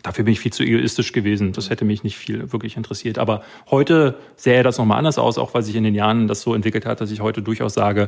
[0.02, 1.52] Dafür bin ich viel zu egoistisch gewesen.
[1.52, 3.18] Das hätte mich nicht viel wirklich interessiert.
[3.18, 6.54] Aber heute sähe das nochmal anders aus, auch weil sich in den Jahren das so
[6.54, 8.06] entwickelt hat, dass ich heute durchaus sage,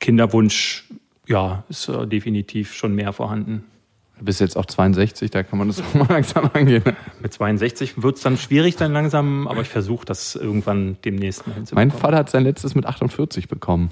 [0.00, 0.88] Kinderwunsch,
[1.26, 3.64] ja, ist äh, definitiv schon mehr vorhanden.
[4.18, 6.84] Du bist jetzt auch 62, da kann man das auch mal langsam angehen.
[7.20, 11.54] Mit 62 wird es dann schwierig dann langsam, aber ich versuche das irgendwann demnächst mal
[11.54, 11.88] hinzubekommen.
[11.88, 13.90] Mein Vater hat sein letztes mit 48 bekommen.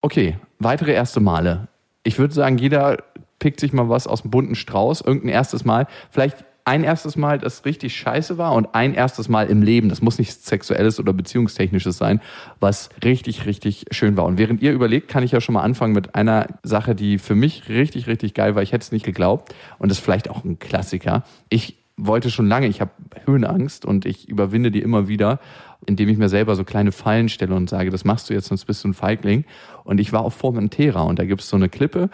[0.00, 1.68] Okay, weitere erste Male.
[2.02, 2.98] Ich würde sagen, jeder
[3.38, 5.86] pickt sich mal was aus dem bunten Strauß, irgendein erstes Mal.
[6.10, 10.02] Vielleicht ein erstes Mal, das richtig scheiße war und ein erstes Mal im Leben, das
[10.02, 12.20] muss nicht sexuelles oder beziehungstechnisches sein,
[12.60, 14.24] was richtig, richtig schön war.
[14.24, 17.34] Und während ihr überlegt, kann ich ja schon mal anfangen mit einer Sache, die für
[17.34, 18.62] mich richtig, richtig geil war.
[18.62, 21.24] Ich hätte es nicht geglaubt und das ist vielleicht auch ein Klassiker.
[21.48, 22.90] Ich wollte schon lange, ich habe
[23.26, 25.40] Höhenangst und ich überwinde die immer wieder,
[25.86, 28.64] indem ich mir selber so kleine Fallen stelle und sage, das machst du jetzt, sonst
[28.64, 29.44] bist du ein Feigling.
[29.84, 32.08] Und ich war auf Formentera und da gibt es so eine Klippe,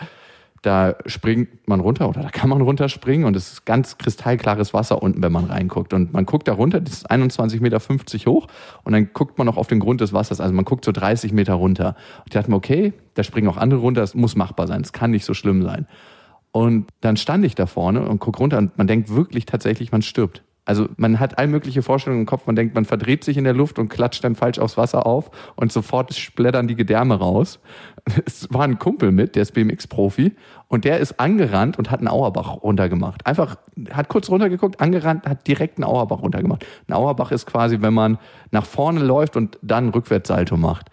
[0.62, 5.02] da springt man runter oder da kann man runterspringen und es ist ganz kristallklares Wasser
[5.02, 5.92] unten, wenn man reinguckt.
[5.92, 7.78] Und man guckt da runter, das ist 21,50 Meter
[8.30, 8.46] hoch
[8.84, 10.40] und dann guckt man noch auf den Grund des Wassers.
[10.40, 11.88] Also man guckt so 30 Meter runter.
[12.18, 14.92] Und ich dachte mir, okay, da springen auch andere runter, das muss machbar sein, es
[14.92, 15.86] kann nicht so schlimm sein.
[16.50, 20.02] Und dann stand ich da vorne und guck runter und man denkt wirklich tatsächlich, man
[20.02, 20.42] stirbt.
[20.68, 22.46] Also man hat all mögliche Vorstellungen im Kopf.
[22.46, 25.30] Man denkt, man verdreht sich in der Luft und klatscht dann falsch aufs Wasser auf
[25.56, 27.58] und sofort splittern die Gedärme raus.
[28.26, 32.08] Es war ein Kumpel mit, der ist BMX-Profi und der ist angerannt und hat einen
[32.08, 33.26] Auerbach runtergemacht.
[33.26, 33.56] Einfach,
[33.92, 36.66] hat kurz runtergeguckt, angerannt, hat direkt einen Auerbach runtergemacht.
[36.86, 38.18] Ein Auerbach ist quasi, wenn man
[38.50, 40.90] nach vorne läuft und dann Rückwärtssalto macht.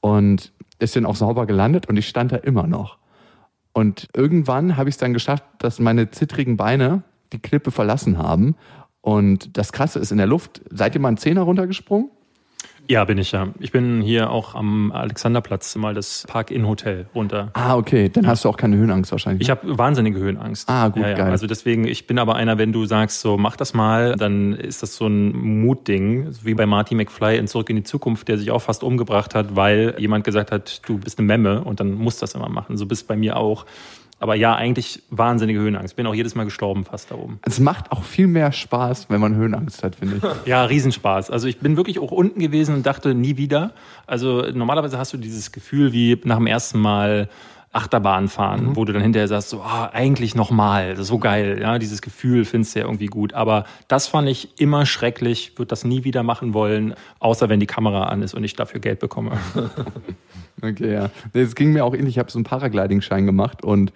[0.00, 2.98] Und ist dann auch sauber gelandet und ich stand da immer noch.
[3.72, 7.02] Und irgendwann habe ich es dann geschafft, dass meine zittrigen Beine
[7.32, 8.54] die Klippe verlassen haben
[9.06, 12.10] und das Krasse ist in der Luft, seid ihr mal einen Zehner runtergesprungen?
[12.88, 13.50] Ja, bin ich ja.
[13.60, 17.50] Ich bin hier auch am Alexanderplatz mal das Park-In-Hotel runter.
[17.52, 18.08] Ah, okay.
[18.08, 19.42] Dann hast du auch keine Höhenangst wahrscheinlich.
[19.42, 20.68] Ich habe wahnsinnige Höhenangst.
[20.68, 21.14] Ah, gut, ja, ja.
[21.14, 21.30] geil.
[21.30, 24.82] Also deswegen, ich bin aber einer, wenn du sagst, so mach das mal, dann ist
[24.82, 28.50] das so ein Mutding, wie bei Marty McFly in Zurück in die Zukunft, der sich
[28.50, 32.22] auch fast umgebracht hat, weil jemand gesagt hat, du bist eine Memme und dann musst
[32.22, 32.76] das immer machen.
[32.76, 33.66] So bist bei mir auch.
[34.18, 35.94] Aber ja, eigentlich wahnsinnige Höhenangst.
[35.94, 37.38] Bin auch jedes Mal gestorben fast da oben.
[37.42, 40.22] Es macht auch viel mehr Spaß, wenn man Höhenangst hat, finde ich.
[40.46, 41.30] ja, Riesenspaß.
[41.30, 43.72] Also ich bin wirklich auch unten gewesen und dachte nie wieder.
[44.06, 47.28] Also normalerweise hast du dieses Gefühl wie nach dem ersten Mal
[47.76, 48.76] Achterbahn fahren, mhm.
[48.76, 52.74] wo du dann hinterher sagst, so, ah, eigentlich nochmal, so geil, ja, dieses Gefühl findest
[52.74, 53.34] du ja irgendwie gut.
[53.34, 57.66] Aber das fand ich immer schrecklich, würde das nie wieder machen wollen, außer wenn die
[57.66, 59.32] Kamera an ist und ich dafür Geld bekomme.
[60.62, 61.10] okay, ja.
[61.32, 63.92] Es ging mir auch ähnlich, ich habe so einen Paragliding-Schein gemacht und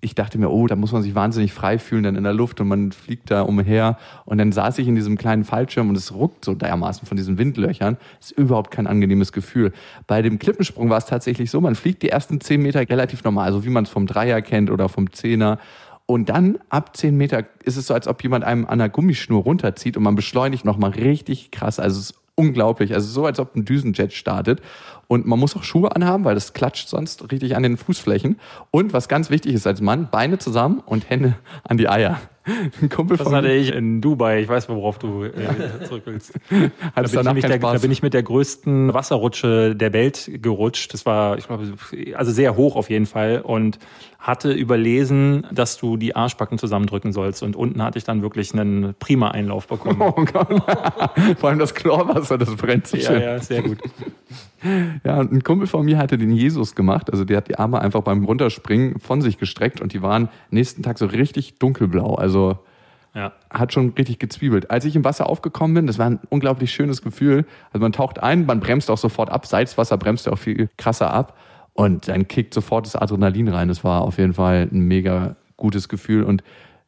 [0.00, 2.60] ich dachte mir, oh, da muss man sich wahnsinnig frei fühlen dann in der Luft
[2.60, 3.98] und man fliegt da umher.
[4.26, 7.38] Und dann saß ich in diesem kleinen Fallschirm und es ruckt so dermaßen von diesen
[7.38, 7.96] Windlöchern.
[8.18, 9.72] Das ist überhaupt kein angenehmes Gefühl.
[10.06, 13.52] Bei dem Klippensprung war es tatsächlich so, man fliegt die ersten zehn Meter relativ normal,
[13.52, 15.58] so wie man es vom Dreier kennt oder vom Zehner.
[16.06, 19.42] Und dann ab zehn Meter ist es so, als ob jemand einem an der Gummischnur
[19.42, 21.80] runterzieht und man beschleunigt nochmal richtig krass.
[21.80, 22.94] Also es ist unglaublich.
[22.94, 24.60] Also so, als ob ein Düsenjet startet.
[25.06, 28.38] Und man muss auch Schuhe anhaben, weil das klatscht sonst richtig an den Fußflächen.
[28.70, 32.20] Und was ganz wichtig ist als Mann, Beine zusammen und Hände an die Eier.
[32.46, 34.40] Ein Kumpel das von hatte ich in Dubai.
[34.40, 35.30] Ich weiß, worauf du äh,
[35.88, 36.34] zurück willst.
[36.50, 40.92] da, bin ich der, da bin ich mit der größten Wasserrutsche der Welt gerutscht.
[40.92, 41.72] Das war, ich glaube,
[42.14, 43.40] also sehr hoch auf jeden Fall.
[43.40, 43.78] Und
[44.24, 47.42] hatte überlesen, dass du die Arschbacken zusammendrücken sollst.
[47.42, 50.00] Und unten hatte ich dann wirklich einen prima Einlauf bekommen.
[50.00, 50.48] Oh Gott.
[51.38, 53.00] Vor allem das Chlorwasser, das brennt schön.
[53.00, 53.78] Ja, ja, sehr gut.
[55.04, 57.10] Ja, und ein Kumpel von mir hatte den Jesus gemacht.
[57.12, 60.82] Also der hat die Arme einfach beim Runterspringen von sich gestreckt und die waren nächsten
[60.82, 62.14] Tag so richtig dunkelblau.
[62.14, 62.33] Also
[63.14, 63.32] ja.
[63.50, 64.70] hat schon richtig gezwiebelt.
[64.70, 67.46] Als ich im Wasser aufgekommen bin, das war ein unglaublich schönes Gefühl.
[67.72, 69.46] Also man taucht ein, man bremst auch sofort ab.
[69.46, 71.36] Salzwasser bremst ja auch viel krasser ab.
[71.72, 73.68] Und dann kickt sofort das Adrenalin rein.
[73.68, 76.22] Das war auf jeden Fall ein mega gutes Gefühl.
[76.24, 76.42] Und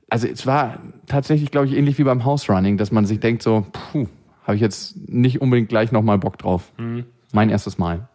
[0.09, 3.43] also es war tatsächlich, glaube ich, ähnlich wie beim House Running, dass man sich denkt
[3.43, 4.07] so, puh,
[4.45, 6.73] habe ich jetzt nicht unbedingt gleich nochmal Bock drauf.
[6.79, 7.05] Mhm.
[7.33, 8.09] Mein erstes Mal.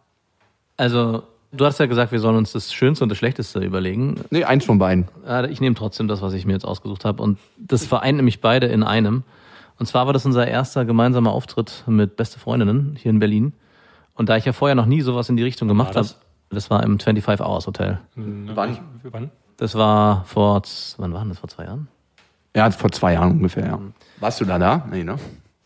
[0.78, 1.22] Also,
[1.52, 4.16] du hast ja gesagt, wir sollen uns das Schönste und das Schlechteste überlegen.
[4.30, 5.06] Nee, eins von beiden.
[5.50, 7.22] Ich nehme trotzdem das, was ich mir jetzt ausgesucht habe.
[7.22, 9.22] Und das vereint nämlich beide in einem.
[9.78, 13.52] Und zwar war das unser erster gemeinsamer Auftritt mit Beste Freundinnen hier in Berlin.
[14.14, 16.20] Und da ich ja vorher noch nie sowas in die Richtung gemacht habe, das?
[16.50, 17.98] das war im 25 Hours Hotel.
[18.14, 18.78] Wann?
[19.02, 19.30] Wann?
[19.56, 20.62] Das war vor,
[20.98, 21.88] wann war das, vor zwei Jahren?
[22.54, 23.78] Ja, vor zwei Jahren ungefähr, ja.
[24.20, 24.86] Warst du da da?
[24.90, 25.16] Nee, ne?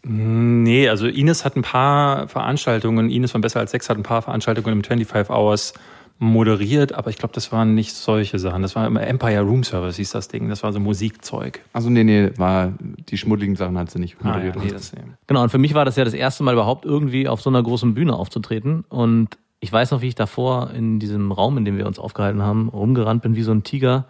[0.08, 4.22] Nee, also Ines hat ein paar Veranstaltungen, Ines von Besser als Sex hat ein paar
[4.22, 5.74] Veranstaltungen im 25 Hours
[6.18, 8.62] moderiert, aber ich glaube, das waren nicht solche Sachen.
[8.62, 10.48] Das war immer Empire Room Service, hieß das Ding.
[10.48, 11.60] Das war so Musikzeug.
[11.74, 14.56] Also nee, nee, war die schmuddeligen Sachen hat sie nicht Ah, ja, moderiert.
[14.64, 14.92] nee, das.
[15.26, 17.62] Genau, und für mich war das ja das erste Mal überhaupt irgendwie auf so einer
[17.62, 18.84] großen Bühne aufzutreten.
[18.88, 22.42] Und ich weiß noch, wie ich davor in diesem Raum, in dem wir uns aufgehalten
[22.42, 24.06] haben, rumgerannt bin wie so ein Tiger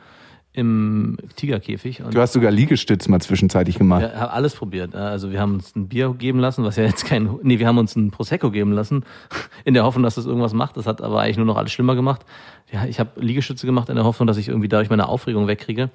[0.57, 2.03] im Tigerkäfig.
[2.11, 4.03] Du hast sogar Liegestütz mal zwischenzeitlich gemacht.
[4.03, 4.95] Ja, habe alles probiert.
[4.95, 7.77] Also wir haben uns ein Bier geben lassen, was ja jetzt kein, nee, wir haben
[7.77, 9.05] uns ein Prosecco geben lassen,
[9.67, 10.79] in der Hoffnung, dass das irgendwas macht.
[10.79, 12.25] Das hat aber eigentlich nur noch alles schlimmer gemacht.
[12.73, 15.91] Ja, ich habe Liegestütze gemacht in der Hoffnung, dass ich irgendwie dadurch meine Aufregung wegkriege.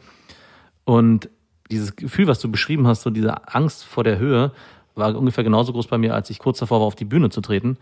[0.86, 1.28] Und
[1.72, 4.51] dieses Gefühl, was du beschrieben hast, so diese Angst vor der Höhe,
[4.93, 7.41] war ungefähr genauso groß bei mir, als ich kurz davor war, auf die Bühne zu
[7.41, 7.78] treten.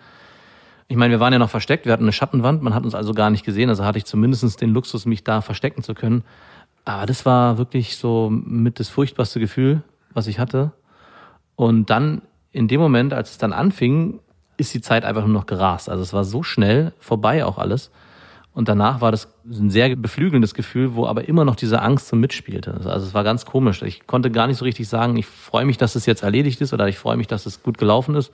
[0.88, 3.14] Ich meine, wir waren ja noch versteckt, wir hatten eine Schattenwand, man hat uns also
[3.14, 6.24] gar nicht gesehen, also hatte ich zumindest den Luxus, mich da verstecken zu können.
[6.90, 10.72] Aber das war wirklich so mit das furchtbarste Gefühl, was ich hatte.
[11.56, 14.22] Und dann, in dem Moment, als es dann anfing,
[14.58, 15.88] ist die Zeit einfach nur noch gerast.
[15.88, 17.92] Also es war so schnell vorbei auch alles.
[18.54, 22.16] Und danach war das ein sehr beflügelndes Gefühl, wo aber immer noch diese Angst so
[22.16, 22.74] mitspielte.
[22.74, 23.84] Also es war ganz komisch.
[23.84, 26.74] Ich konnte gar nicht so richtig sagen, ich freue mich, dass es jetzt erledigt ist
[26.74, 28.34] oder ich freue mich, dass es gut gelaufen ist,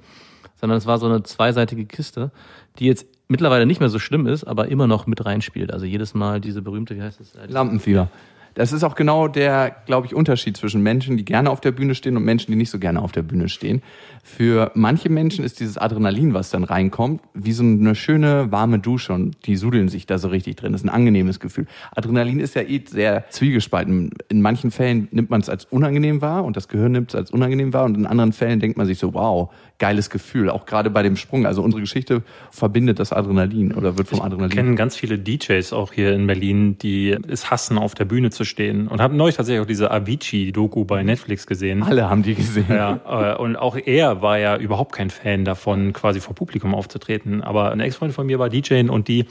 [0.61, 2.31] sondern es war so eine zweiseitige Kiste,
[2.79, 5.73] die jetzt mittlerweile nicht mehr so schlimm ist, aber immer noch mit reinspielt.
[5.73, 7.33] Also jedes Mal diese berühmte, wie heißt es?
[7.47, 8.07] Lampenfieber.
[8.55, 11.93] Das ist auch genau der, glaube ich, Unterschied zwischen Menschen, die gerne auf der Bühne
[11.93, 13.83] stehen und Menschen, die nicht so gerne auf der Bühne stehen.
[14.27, 19.13] Für manche Menschen ist dieses Adrenalin, was dann reinkommt, wie so eine schöne warme Dusche
[19.13, 20.71] und die sudeln sich da so richtig drin.
[20.71, 21.67] Das ist ein angenehmes Gefühl.
[21.95, 24.09] Adrenalin ist ja eh sehr zwiegespalten.
[24.27, 27.29] In manchen Fällen nimmt man es als unangenehm wahr und das Gehirn nimmt es als
[27.29, 30.49] unangenehm wahr und in anderen Fällen denkt man sich so, wow, geiles Gefühl.
[30.49, 31.45] Auch gerade bei dem Sprung.
[31.45, 34.49] Also unsere Geschichte verbindet das Adrenalin oder wird vom Adrenalin.
[34.49, 38.31] Ich kenne ganz viele DJs auch hier in Berlin, die es hassen, auf der Bühne
[38.31, 38.87] zu stehen.
[38.87, 41.83] Und habe neulich tatsächlich auch diese Avicii-Doku bei Netflix gesehen.
[41.83, 42.65] Alle haben die gesehen.
[42.69, 47.41] Ja, äh, und auch er war ja überhaupt kein Fan davon, quasi vor Publikum aufzutreten.
[47.43, 49.25] Aber eine Ex-Freundin von mir war DJ und die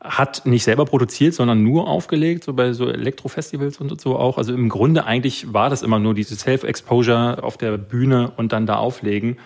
[0.00, 4.36] hat nicht selber produziert, sondern nur aufgelegt, so bei so Elektrofestivals und so auch.
[4.36, 8.66] Also im Grunde eigentlich war das immer nur diese Self-Exposure auf der Bühne und dann
[8.66, 9.38] da auflegen.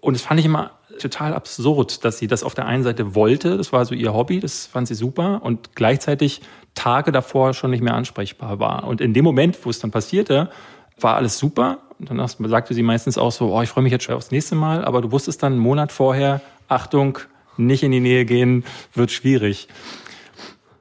[0.00, 3.56] Und das fand ich immer total absurd, dass sie das auf der einen Seite wollte,
[3.56, 6.42] das war so ihr Hobby, das fand sie super und gleichzeitig
[6.74, 8.84] Tage davor schon nicht mehr ansprechbar war.
[8.84, 10.50] Und in dem Moment, wo es dann passierte,
[10.98, 11.78] war alles super.
[12.08, 14.54] Und dann sagte sie meistens auch so, oh, ich freue mich jetzt schon aufs nächste
[14.54, 17.18] Mal, aber du wusstest dann einen Monat vorher, Achtung,
[17.56, 19.68] nicht in die Nähe gehen, wird schwierig.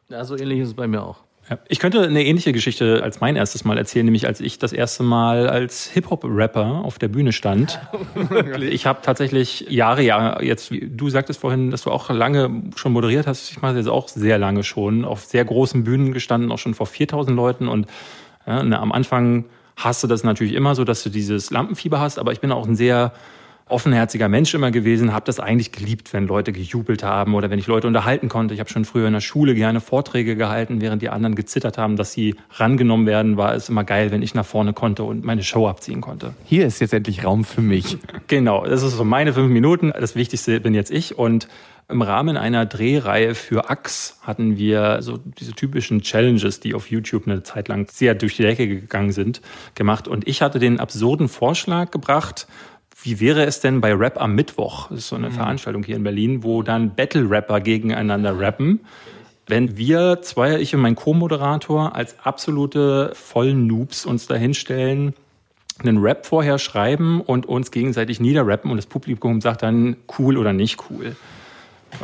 [0.10, 1.18] Ja, so ähnlich ist es bei mir auch.
[1.68, 5.04] Ich könnte eine ähnliche Geschichte als mein erstes Mal erzählen, nämlich als ich das erste
[5.04, 7.80] Mal als Hip-Hop-Rapper auf der Bühne stand.
[8.62, 12.94] ich habe tatsächlich Jahre, Jahre, jetzt, wie du sagtest vorhin, dass du auch lange schon
[12.94, 13.52] moderiert hast.
[13.52, 16.86] Ich mache das auch sehr lange schon, auf sehr großen Bühnen gestanden, auch schon vor
[16.86, 17.68] 4000 Leuten.
[17.68, 17.88] Und
[18.48, 19.46] ja, ne, am Anfang
[19.84, 22.68] hast du das natürlich immer so, dass du dieses Lampenfieber hast, aber ich bin auch
[22.68, 23.14] ein sehr
[23.72, 27.68] offenherziger Mensch immer gewesen, habe das eigentlich geliebt, wenn Leute gejubelt haben oder wenn ich
[27.68, 28.54] Leute unterhalten konnte.
[28.54, 31.96] Ich habe schon früher in der Schule gerne Vorträge gehalten, während die anderen gezittert haben,
[31.96, 35.44] dass sie rangenommen werden, war es immer geil, wenn ich nach vorne konnte und meine
[35.44, 36.34] Show abziehen konnte.
[36.46, 37.98] Hier ist jetzt endlich Raum für mich.
[38.28, 39.92] Genau, das ist so meine fünf Minuten.
[39.98, 41.48] Das Wichtigste bin jetzt ich und
[41.92, 47.28] im Rahmen einer Drehreihe für Axe hatten wir so diese typischen Challenges, die auf YouTube
[47.28, 49.42] eine Zeit lang sehr durch die Decke gegangen sind,
[49.76, 50.08] gemacht.
[50.08, 52.48] Und ich hatte den absurden Vorschlag gebracht,
[53.04, 54.90] wie wäre es denn bei Rap am Mittwoch?
[54.90, 55.34] Das ist so eine mhm.
[55.34, 58.82] Veranstaltung hier in Berlin, wo dann Battle-Rapper gegeneinander rappen.
[59.48, 65.14] Wenn wir zwei, ich und mein Co-Moderator, als absolute Vollnoobs uns dahinstellen,
[65.80, 70.54] einen Rap vorher schreiben und uns gegenseitig niederrappen und das Publikum sagt dann cool oder
[70.54, 71.16] nicht cool.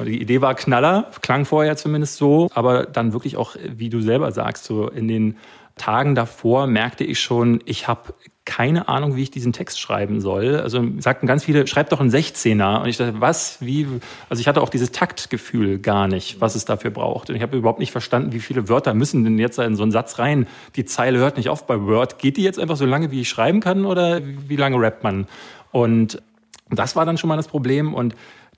[0.05, 4.31] Die Idee war Knaller, klang vorher zumindest so, aber dann wirklich auch, wie du selber
[4.31, 5.38] sagst, so in den
[5.77, 8.13] Tagen davor merkte ich schon, ich habe
[8.47, 10.61] keine Ahnung, wie ich diesen Text schreiben soll.
[10.61, 12.81] Also sagten ganz viele, schreib doch einen 16er.
[12.81, 13.85] Und ich dachte, was, wie?
[14.29, 17.29] Also ich hatte auch dieses Taktgefühl gar nicht, was es dafür braucht.
[17.29, 19.91] Und ich habe überhaupt nicht verstanden, wie viele Wörter müssen denn jetzt in so einen
[19.91, 20.47] Satz rein.
[20.77, 22.19] Die Zeile hört nicht auf bei Word.
[22.19, 25.27] Geht die jetzt einfach so lange, wie ich schreiben kann, oder wie lange rappt man?
[25.73, 26.21] Und
[26.69, 27.93] das war dann schon mal das Problem.
[27.93, 28.15] Und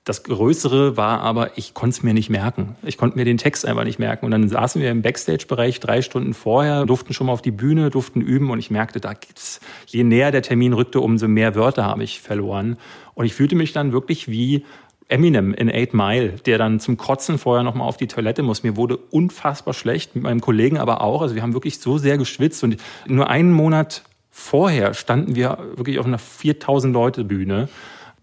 [0.09, 2.75] das Größere war aber, ich konnte es mir nicht merken.
[2.81, 4.25] Ich konnte mir den Text einfach nicht merken.
[4.25, 7.91] Und dann saßen wir im Backstage-Bereich drei Stunden vorher, durften schon mal auf die Bühne,
[7.91, 11.83] durften üben und ich merkte, da gibt's, je näher der Termin rückte, umso mehr Wörter
[11.83, 12.77] habe ich verloren.
[13.13, 14.65] Und ich fühlte mich dann wirklich wie
[15.09, 18.63] Eminem in Eight Mile, der dann zum Kotzen vorher nochmal auf die Toilette muss.
[18.63, 21.21] Mir wurde unfassbar schlecht, mit meinem Kollegen aber auch.
[21.21, 24.01] Also wir haben wirklich so sehr geschwitzt und nur einen Monat
[24.31, 27.69] vorher standen wir wirklich auf einer 4000 Leute Bühne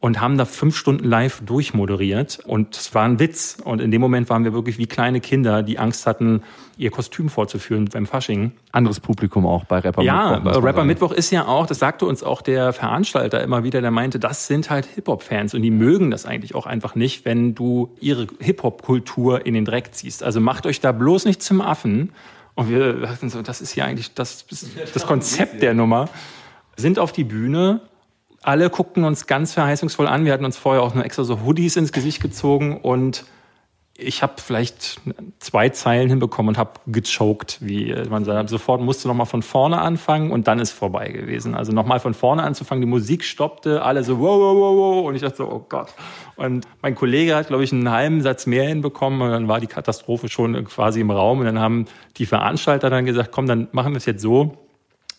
[0.06, 2.38] und haben da fünf Stunden live durchmoderiert.
[2.46, 3.58] Und es war ein Witz.
[3.64, 6.44] Und in dem Moment waren wir wirklich wie kleine Kinder, die Angst hatten,
[6.76, 8.52] ihr Kostüm vorzuführen beim Fasching.
[8.70, 10.54] Anderes Publikum auch bei Rapper Ja, Mittwoch.
[10.54, 10.84] man Rapper.
[10.84, 14.46] Mittwoch ist ja auch, das sagte uns auch der Veranstalter immer wieder, der meinte, das
[14.46, 19.44] sind halt Hip-Hop-Fans und die mögen das eigentlich auch einfach nicht, wenn du ihre Hip-Hop-Kultur
[19.44, 20.22] in den Dreck ziehst.
[20.22, 22.12] Also macht euch da bloß nicht zum Affen.
[22.54, 24.46] Und wir dachten so, das ist ja eigentlich das,
[24.94, 26.08] das Konzept der Nummer.
[26.76, 27.80] Sind auf die Bühne,
[28.46, 30.24] alle guckten uns ganz verheißungsvoll an.
[30.24, 33.24] Wir hatten uns vorher auch nur extra so Hoodies ins Gesicht gezogen und
[33.98, 35.00] ich habe vielleicht
[35.38, 38.50] zwei Zeilen hinbekommen und habe gechoked, wie man sagt.
[38.50, 41.54] Sofort musste noch mal von vorne anfangen und dann ist vorbei gewesen.
[41.54, 45.06] Also noch mal von vorne anzufangen, die Musik stoppte, alle so wow, wow, wow, wow
[45.08, 45.94] und ich dachte so, oh Gott.
[46.36, 49.66] Und mein Kollege hat, glaube ich, einen halben Satz mehr hinbekommen und dann war die
[49.66, 51.86] Katastrophe schon quasi im Raum und dann haben
[52.18, 54.65] die Veranstalter dann gesagt, komm, dann machen wir es jetzt so,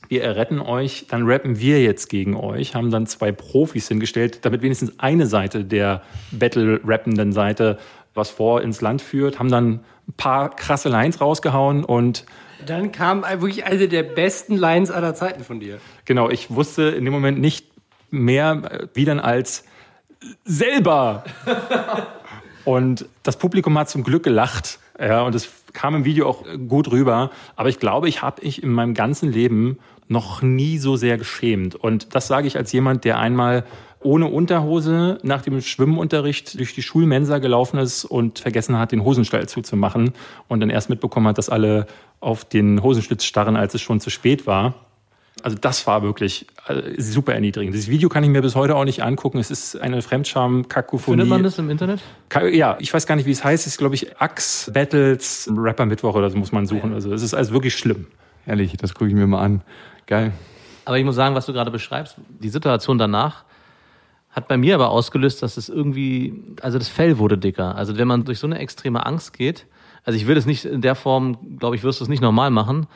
[0.09, 4.61] wir erretten euch, dann rappen wir jetzt gegen euch, haben dann zwei Profis hingestellt, damit
[4.61, 6.01] wenigstens eine Seite der
[6.31, 7.77] Battle-rappenden Seite
[8.13, 12.25] was vor ins Land führt, haben dann ein paar krasse Lines rausgehauen und
[12.65, 15.79] Dann kam wirklich eine der besten Lines aller Zeiten von dir.
[16.05, 17.67] genau, ich wusste in dem Moment nicht
[18.09, 19.65] mehr, äh, wie dann als
[20.43, 21.23] selber.
[22.67, 24.79] Und das Publikum hat zum Glück gelacht.
[24.99, 27.31] Ja, und es kam im Video auch gut rüber.
[27.55, 31.75] Aber ich glaube, ich habe ich in meinem ganzen Leben noch nie so sehr geschämt.
[31.75, 33.65] Und das sage ich als jemand, der einmal
[34.01, 39.47] ohne Unterhose nach dem Schwimmunterricht durch die Schulmensa gelaufen ist und vergessen hat, den Hosenstall
[39.49, 40.13] zuzumachen
[40.47, 41.87] und dann erst mitbekommen hat, dass alle
[42.19, 44.75] auf den Hosenschlitz starren, als es schon zu spät war.
[45.43, 47.73] Also das war wirklich äh, super erniedrigend.
[47.73, 49.37] Dieses Video kann ich mir bis heute auch nicht angucken.
[49.37, 51.17] Es ist eine Fremdscham-Kakophonie.
[51.17, 52.01] Findet man das im Internet?
[52.51, 53.67] Ja, ich weiß gar nicht, wie es heißt.
[53.67, 56.93] Es ist, glaube ich, Axe Battles Rapper Mittwoch oder so muss man suchen.
[56.93, 58.07] Also es ist also wirklich schlimm.
[58.47, 59.61] Ehrlich, das gucke ich mir mal an.
[60.07, 60.33] Geil.
[60.85, 63.43] Aber ich muss sagen, was du gerade beschreibst, die Situation danach
[64.31, 67.75] hat bei mir aber ausgelöst, dass es irgendwie, also das Fell wurde dicker.
[67.75, 69.65] Also wenn man durch so eine extreme Angst geht,
[70.07, 72.49] also ich will es nicht in der Form, glaube ich, wirst du es nicht normal
[72.49, 72.87] machen.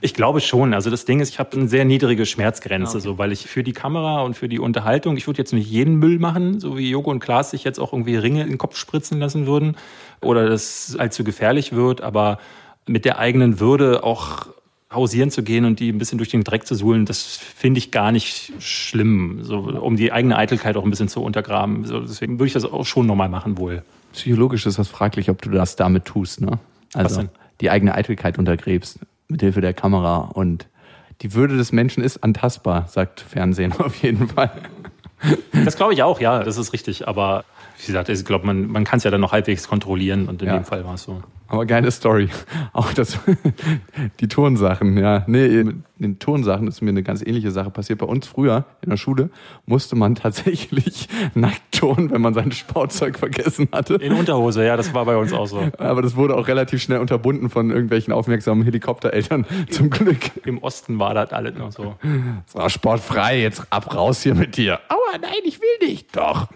[0.00, 0.72] Ich glaube schon.
[0.72, 3.74] Also das Ding ist, ich habe eine sehr niedrige Schmerzgrenze, so weil ich für die
[3.74, 7.10] Kamera und für die Unterhaltung, ich würde jetzt nicht jeden Müll machen, so wie Joko
[7.10, 9.76] und Klaas sich jetzt auch irgendwie Ringe in den Kopf spritzen lassen würden
[10.22, 12.38] oder das allzu gefährlich wird, aber
[12.86, 14.46] mit der eigenen Würde auch
[14.94, 17.90] hausieren zu gehen und die ein bisschen durch den Dreck zu suhlen, das finde ich
[17.90, 21.84] gar nicht schlimm, so um die eigene Eitelkeit auch ein bisschen zu untergraben.
[21.84, 23.82] So, deswegen würde ich das auch schon nochmal machen wohl.
[24.12, 26.58] Psychologisch ist das fraglich, ob du das damit tust, ne?
[26.94, 27.24] Also
[27.60, 30.68] die eigene Eitelkeit untergräbst mit Hilfe der Kamera und
[31.22, 34.52] die Würde des Menschen ist antastbar, sagt Fernsehen auf jeden Fall.
[35.64, 37.08] Das glaube ich auch, ja, das ist richtig.
[37.08, 37.44] Aber
[37.78, 40.48] wie gesagt, ich glaube, man, man kann es ja dann noch halbwegs kontrollieren und in
[40.48, 40.54] Ja.
[40.58, 41.22] dem Fall war es so.
[41.46, 42.30] Aber geile Story.
[42.72, 43.18] Auch das,
[44.20, 45.24] die Turnsachen, ja.
[45.26, 47.98] Nee, mit den Turnsachen ist mir eine ganz ähnliche Sache passiert.
[47.98, 49.30] Bei uns früher in der Schule
[49.66, 53.94] musste man tatsächlich nackt turnen, wenn man sein Sportzeug vergessen hatte.
[53.96, 55.62] In Unterhose, ja, das war bei uns auch so.
[55.78, 60.18] Aber das wurde auch relativ schnell unterbunden von irgendwelchen aufmerksamen Helikoptereltern, zum Glück.
[60.46, 61.94] Im Osten war das alles noch so.
[62.46, 64.80] So, sportfrei, jetzt ab raus hier mit dir.
[64.88, 66.16] Aua, nein, ich will nicht.
[66.16, 66.48] Doch.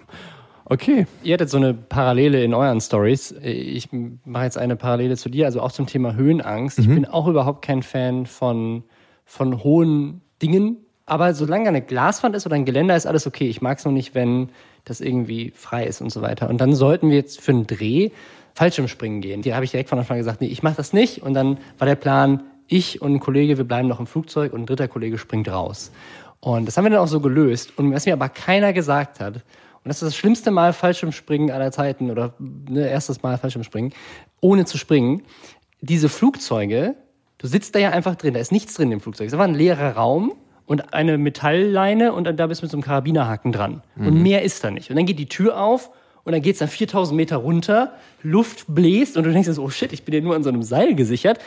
[0.71, 1.07] Okay.
[1.23, 3.35] Ihr hattet so eine Parallele in euren Stories.
[3.43, 3.89] Ich
[4.25, 6.79] mache jetzt eine Parallele zu dir, also auch zum Thema Höhenangst.
[6.79, 8.85] Ich bin auch überhaupt kein Fan von,
[9.25, 10.77] von hohen Dingen.
[11.07, 13.49] Aber solange eine Glaswand ist oder ein Geländer, ist alles okay.
[13.49, 14.51] Ich mag es nur nicht, wenn
[14.85, 16.51] das irgendwie frei ist und so weiter.
[16.51, 18.11] Und dann sollten wir jetzt für einen Dreh
[18.55, 19.43] Fallschirmspringen gehen.
[19.43, 21.23] Hier habe ich direkt von Anfang an gesagt, nee, ich mache das nicht.
[21.23, 24.63] Und dann war der Plan, ich und ein Kollege, wir bleiben noch im Flugzeug und
[24.63, 25.93] ein dritter Kollege springt raus.
[26.41, 27.79] Und das haben wir dann auch so gelöst.
[27.79, 29.43] Und was mir aber keiner gesagt hat,
[29.89, 33.95] und das ist das schlimmste Mal Fallschirmspringen aller Zeiten oder ne, erstes Mal Fallschirmspringen,
[34.43, 35.23] ohne zu springen.
[35.81, 36.95] Diese Flugzeuge,
[37.39, 39.29] du sitzt da ja einfach drin, da ist nichts drin im Flugzeug.
[39.29, 40.35] Es war ein leerer Raum
[40.67, 43.83] und eine Metallleine und dann da bist du mit so einem Karabinerhaken dran.
[43.97, 44.91] Und mehr ist da nicht.
[44.91, 45.91] Und dann geht die Tür auf
[46.25, 49.95] und dann geht's dann 4000 Meter runter, Luft bläst und du denkst so, oh shit,
[49.95, 51.39] ich bin ja nur an so einem Seil gesichert.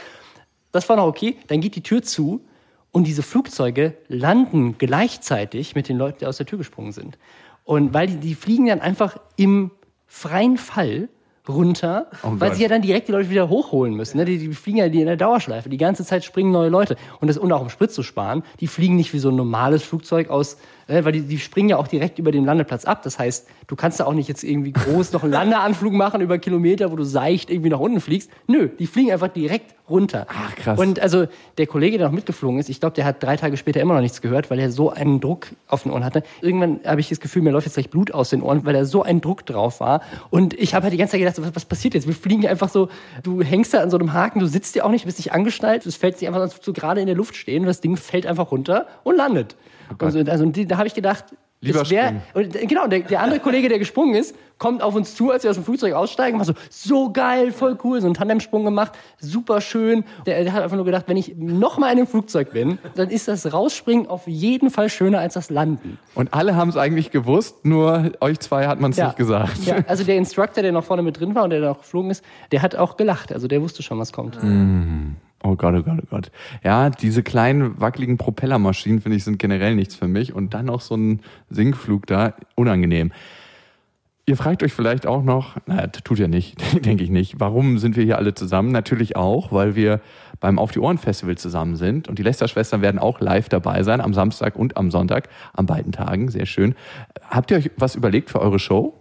[0.72, 1.38] Das war noch okay.
[1.46, 2.44] Dann geht die Tür zu
[2.92, 7.20] und diese Flugzeuge landen gleichzeitig mit den Leuten, die aus der Tür gesprungen sind.
[7.64, 9.72] Und weil die, die fliegen dann einfach im
[10.08, 11.10] freien Fall
[11.48, 12.58] runter, weil Gott.
[12.58, 14.18] sie ja dann direkt die Leute wieder hochholen müssen.
[14.18, 14.26] Ne?
[14.26, 15.70] Die, die fliegen ja in der Dauerschleife.
[15.70, 16.96] Die ganze Zeit springen neue Leute.
[17.20, 19.84] Und das und auch um Sprit zu sparen, die fliegen nicht wie so ein normales
[19.84, 20.58] Flugzeug aus
[20.92, 23.02] Ne, Weil die, die springen ja auch direkt über den Landeplatz ab.
[23.04, 26.38] Das heißt, du kannst da auch nicht jetzt irgendwie groß noch einen Landeanflug machen über
[26.38, 28.30] Kilometer, wo du seicht irgendwie nach unten fliegst.
[28.48, 30.26] Nö, die fliegen einfach direkt runter.
[30.30, 30.80] Ach, krass.
[30.80, 31.28] Und also
[31.58, 34.02] der Kollege, der noch mitgeflogen ist, ich glaube, der hat drei Tage später immer noch
[34.02, 36.24] nichts gehört, weil er so einen Druck auf den Ohren hatte.
[36.42, 38.86] Irgendwann habe ich das Gefühl, mir läuft jetzt gleich Blut aus den Ohren, weil da
[38.86, 40.02] so ein Druck drauf war.
[40.30, 42.08] Und ich habe halt die ganze Zeit gedacht, was, was passiert jetzt?
[42.08, 42.90] Wir fliegen hier einfach so,
[43.24, 45.86] du hängst da an so einem Haken, du sitzt dir auch nicht, bist nicht angeschnallt,
[45.86, 48.52] es fällt sich einfach, du gerade in der Luft stehen und das Ding fällt einfach
[48.52, 49.56] runter und landet.
[50.00, 51.26] und so, also und die, da habe ich gedacht,
[51.64, 55.14] Lieber wär, und äh, genau, der, der andere Kollege, der gesprungen ist, kommt auf uns
[55.14, 58.16] zu, als wir aus dem Flugzeug aussteigen, macht so, so geil, voll cool, so einen
[58.16, 60.04] Tandemsprung gemacht, super schön.
[60.26, 63.10] Der, der hat einfach nur gedacht, wenn ich noch mal in einem Flugzeug bin, dann
[63.10, 66.00] ist das Rausspringen auf jeden Fall schöner als das Landen.
[66.16, 69.64] Und alle haben es eigentlich gewusst, nur euch zwei hat man es nicht gesagt.
[69.64, 72.24] Ja, also der Instructor, der noch vorne mit drin war und der noch geflogen ist,
[72.52, 73.32] der hat auch gelacht.
[73.32, 74.38] Also der wusste schon, was kommt.
[75.44, 76.32] Oh Gott, oh Gott, oh Gott.
[76.64, 80.34] Ja, diese kleinen wackeligen Propellermaschinen, finde ich, sind generell nichts für mich.
[80.34, 83.12] Und dann noch so ein Sinkflug da, unangenehm.
[84.28, 87.96] Ihr fragt euch vielleicht auch noch, naja, tut ja nicht, denke ich nicht, warum sind
[87.96, 88.72] wir hier alle zusammen?
[88.72, 90.00] Natürlich auch, weil wir
[90.40, 92.08] beim Auf die Ohren Festival zusammen sind.
[92.08, 95.92] Und die Lester-Schwestern werden auch live dabei sein, am Samstag und am Sonntag, an beiden
[95.92, 96.30] Tagen.
[96.30, 96.76] Sehr schön.
[97.30, 98.94] Habt ihr euch was überlegt für eure Show?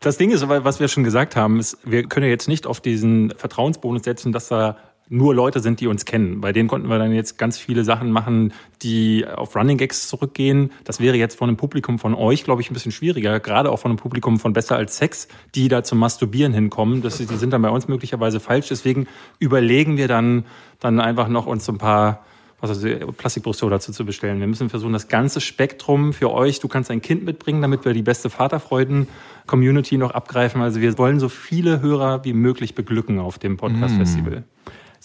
[0.00, 2.66] Das Ding ist, weil- was wir schon gesagt haben, ist, wir können ja jetzt nicht
[2.66, 4.76] auf diesen Vertrauensbonus setzen, dass da
[5.08, 6.40] nur Leute sind, die uns kennen.
[6.40, 10.70] Bei denen konnten wir dann jetzt ganz viele Sachen machen, die auf Running Gags zurückgehen.
[10.84, 13.38] Das wäre jetzt von einem Publikum von euch, glaube ich, ein bisschen schwieriger.
[13.38, 17.02] Gerade auch von einem Publikum von Besser als Sex, die da zum Masturbieren hinkommen.
[17.02, 18.68] Das, die sind dann bei uns möglicherweise falsch.
[18.68, 19.06] Deswegen
[19.38, 20.44] überlegen wir dann,
[20.80, 22.24] dann einfach noch uns ein paar
[22.62, 24.38] also Plastikbrüste dazu zu bestellen.
[24.38, 26.60] Wir müssen versuchen, das ganze Spektrum für euch.
[26.60, 30.62] Du kannst ein Kind mitbringen, damit wir die beste Vaterfreuden-Community noch abgreifen.
[30.62, 34.44] Also wir wollen so viele Hörer wie möglich beglücken auf dem Podcast-Festival.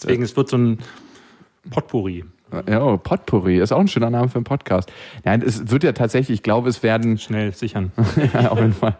[0.00, 0.78] Deswegen, es wird so ein
[1.70, 2.24] Potpourri.
[2.66, 4.90] Ja, oh, Potpourri ist auch ein schöner Name für einen Podcast.
[5.24, 7.92] Nein, es wird ja tatsächlich, ich glaube, es werden Schnell sichern.
[8.32, 8.96] ja, auf jeden Fall.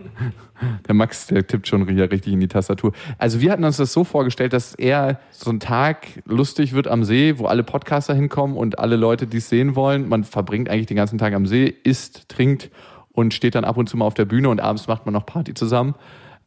[0.87, 2.93] Der Max, der tippt schon hier richtig in die Tastatur.
[3.17, 7.05] Also wir hatten uns das so vorgestellt, dass eher so ein Tag lustig wird am
[7.05, 10.09] See, wo alle Podcaster hinkommen und alle Leute, die es sehen wollen.
[10.09, 12.71] Man verbringt eigentlich den ganzen Tag am See, isst, trinkt
[13.13, 15.25] und steht dann ab und zu mal auf der Bühne und abends macht man noch
[15.25, 15.95] Party zusammen.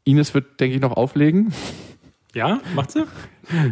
[0.03, 1.53] Ines wird, denke ich, noch auflegen.
[2.33, 3.05] Ja, macht sie?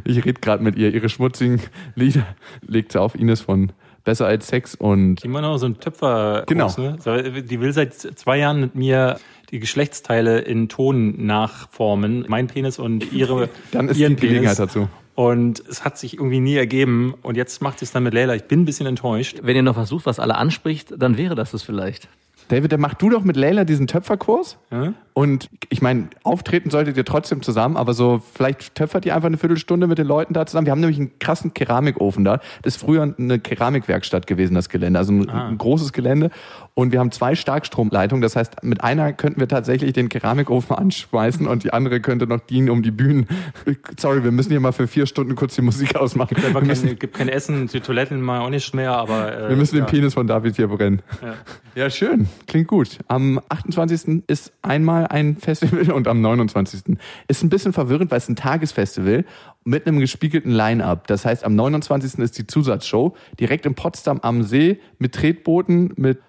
[0.04, 0.94] Ich rede gerade mit ihr.
[0.94, 1.62] Ihre schmutzigen
[1.96, 2.26] Lieder
[2.62, 3.16] legt sie auf.
[3.16, 3.72] Ines von
[4.04, 6.44] Besser als Sex und Immer noch so ein Töpfer.
[6.48, 6.74] Genau.
[6.78, 7.44] Ne?
[7.44, 9.20] Die will seit zwei Jahren mit mir
[9.52, 12.26] die Geschlechtsteile in Ton nachformen.
[12.28, 14.74] Mein Penis und ihre, dann ist ihren die Gelegenheit Penis.
[14.74, 14.90] dazu.
[15.16, 17.14] Und es hat sich irgendwie nie ergeben.
[17.24, 18.36] Und jetzt macht sie es dann mit Leila.
[18.36, 19.40] Ich bin ein bisschen enttäuscht.
[19.44, 22.08] Wenn ihr noch was sucht, was alle anspricht, dann wäre das es vielleicht.
[22.48, 24.58] David, dann mach du doch mit Leila diesen Töpferkurs.
[24.72, 24.94] Ja?
[25.20, 29.38] Und ich meine, auftreten solltet ihr trotzdem zusammen, aber so, vielleicht töpfert ihr einfach eine
[29.38, 30.66] Viertelstunde mit den Leuten da zusammen.
[30.66, 32.38] Wir haben nämlich einen krassen Keramikofen da.
[32.62, 34.98] Das ist früher eine Keramikwerkstatt gewesen, das Gelände.
[34.98, 35.50] Also ein, Ah.
[35.50, 36.32] ein großes Gelände.
[36.74, 38.22] Und wir haben zwei Starkstromleitungen.
[38.22, 42.40] Das heißt, mit einer könnten wir tatsächlich den Keramikofen anschmeißen und die andere könnte noch
[42.40, 43.28] dienen, um die Bühnen.
[44.00, 46.38] Sorry, wir müssen hier mal für vier Stunden kurz die Musik ausmachen.
[46.38, 49.38] Wir kein, müssen, gibt kein Essen, die Toiletten mal auch nicht mehr, aber.
[49.38, 49.92] Äh, wir müssen den ja.
[49.92, 51.02] Penis von David hier brennen.
[51.22, 51.34] Ja.
[51.76, 52.28] Ja, schön.
[52.48, 53.00] Klingt gut.
[53.08, 54.24] Am 28.
[54.28, 56.98] ist einmal ein Festival und am 29.
[57.28, 59.26] ist ein bisschen verwirrend, weil es ein Tagesfestival
[59.64, 61.08] mit einem gespiegelten Line-Up.
[61.08, 62.20] Das heißt, am 29.
[62.20, 66.20] ist die Zusatzshow direkt in Potsdam am See mit Tretbooten, mit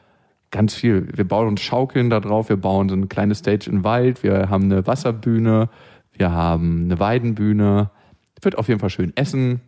[0.51, 1.09] ganz viel.
[1.15, 4.51] Wir bauen uns Schaukeln da drauf, wir bauen so eine kleine Stage im Wald, wir
[4.51, 5.69] haben eine Wasserbühne,
[6.13, 7.91] wir haben eine Weidenbühne.
[8.43, 9.61] Wird auf jeden Fall schön essen,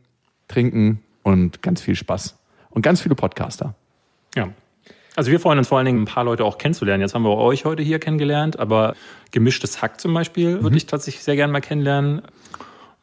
[0.49, 2.39] trinken und ganz viel Spaß.
[2.71, 3.75] Und ganz viele Podcaster.
[4.35, 4.49] Ja.
[5.17, 7.01] Also wir freuen uns vor allen Dingen, ein paar Leute auch kennenzulernen.
[7.03, 8.95] Jetzt haben wir euch heute hier kennengelernt, aber
[9.31, 10.63] gemischtes Hack zum Beispiel Mhm.
[10.63, 12.23] würde ich tatsächlich sehr gerne mal kennenlernen.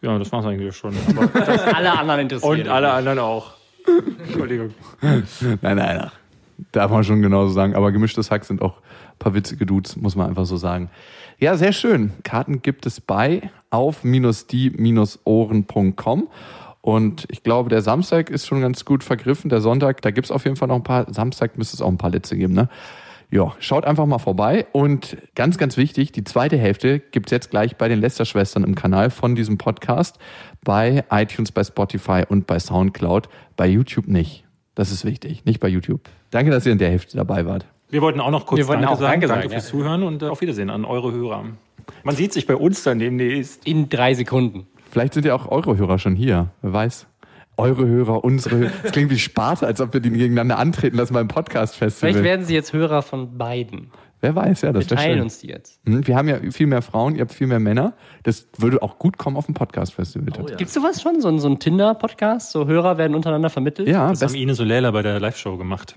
[0.01, 0.95] Ja, das war's eigentlich schon.
[1.16, 2.62] Aber das, Alle anderen interessieren.
[2.62, 3.51] und alle anderen auch.
[4.26, 4.74] Entschuldigung.
[5.01, 5.24] Nein,
[5.62, 6.12] nein, nein.
[6.72, 7.76] Darf man schon genauso sagen.
[7.76, 10.89] Aber gemischtes Hack sind auch ein paar witzige Dudes, muss man einfach so sagen.
[11.38, 12.12] Ja, sehr schön.
[12.24, 16.28] Karten gibt es bei auf-die-ohren.com.
[16.82, 19.50] Und ich glaube, der Samstag ist schon ganz gut vergriffen.
[19.50, 21.12] Der Sonntag, da gibt es auf jeden Fall noch ein paar.
[21.14, 22.70] Samstag müsste es auch ein paar Litze geben, ne?
[23.32, 24.66] Ja, schaut einfach mal vorbei.
[24.72, 29.12] Und ganz, ganz wichtig, die zweite Hälfte gibt's jetzt gleich bei den Lester-Schwestern im Kanal
[29.12, 30.18] von diesem Podcast.
[30.64, 33.30] Bei iTunes, bei Spotify und bei Soundcloud.
[33.56, 34.46] Bei YouTube nicht.
[34.74, 36.10] Das ist wichtig, nicht bei YouTube.
[36.32, 37.66] Danke, dass ihr in der Hälfte dabei wart.
[37.90, 39.22] Wir wollten auch noch kurz Wir wollten Danke auch sagen.
[39.22, 39.72] Danke Danke, sagen, fürs ja.
[39.72, 41.46] Zuhören und äh, auf Wiedersehen an eure Hörer.
[42.04, 43.68] Man sieht sich bei uns dann demnächst.
[43.68, 44.68] In drei Sekunden.
[44.92, 46.48] Vielleicht sind ja auch eure Hörer schon hier.
[46.62, 47.08] Wer weiß.
[47.58, 48.72] Eure Hörer, unsere Hörer.
[48.84, 52.24] Das klingt wie Sparte, als ob wir die gegeneinander antreten lassen beim Vielleicht Podcast-Festival.
[52.24, 53.92] werden sie jetzt Hörer von beiden.
[54.22, 55.22] Wer weiß, ja, das Wir teilen schön.
[55.24, 55.80] uns die jetzt.
[55.86, 57.94] Hm, Wir haben ja viel mehr Frauen, ihr habt viel mehr Männer.
[58.24, 60.28] Das würde auch gut kommen auf dem Podcast-Festival.
[60.28, 60.58] tatsächlich.
[60.58, 61.22] Gibt's sowas schon?
[61.22, 62.52] So ein, so ein Tinder-Podcast?
[62.52, 63.88] So Hörer werden untereinander vermittelt?
[63.88, 65.96] Ja, Das best, haben Ines und Leila bei der Live-Show gemacht.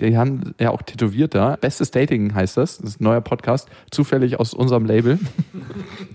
[0.00, 1.56] Die haben ja auch tätowiert da.
[1.56, 2.78] Bestes Dating heißt das.
[2.78, 3.68] Das ist ein neuer Podcast.
[3.90, 5.18] Zufällig aus unserem Label.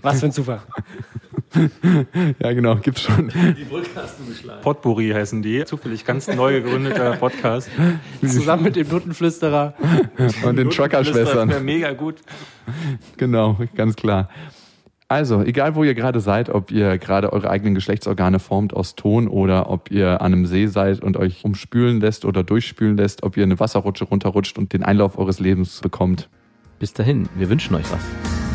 [0.02, 0.60] Was für ein Zufall.
[2.38, 2.76] ja, genau.
[2.76, 3.32] Gibt's schon.
[3.56, 4.62] Die Brücke hast du geschlagen.
[4.62, 5.64] Potpourri heißen die.
[5.64, 7.70] Zufällig ganz neu gegründeter Podcast.
[8.20, 9.74] Zusammen mit dem Nuttenflüsterer.
[10.44, 11.48] Und den Trucker-Schwestern.
[11.48, 12.16] wäre mega gut.
[13.16, 14.28] Genau, ganz klar.
[15.06, 19.28] Also, egal wo ihr gerade seid, ob ihr gerade eure eigenen Geschlechtsorgane formt aus Ton
[19.28, 23.36] oder ob ihr an einem See seid und euch umspülen lässt oder durchspülen lässt, ob
[23.36, 26.28] ihr eine Wasserrutsche runterrutscht und den Einlauf eures Lebens bekommt.
[26.78, 28.53] Bis dahin, wir wünschen euch was.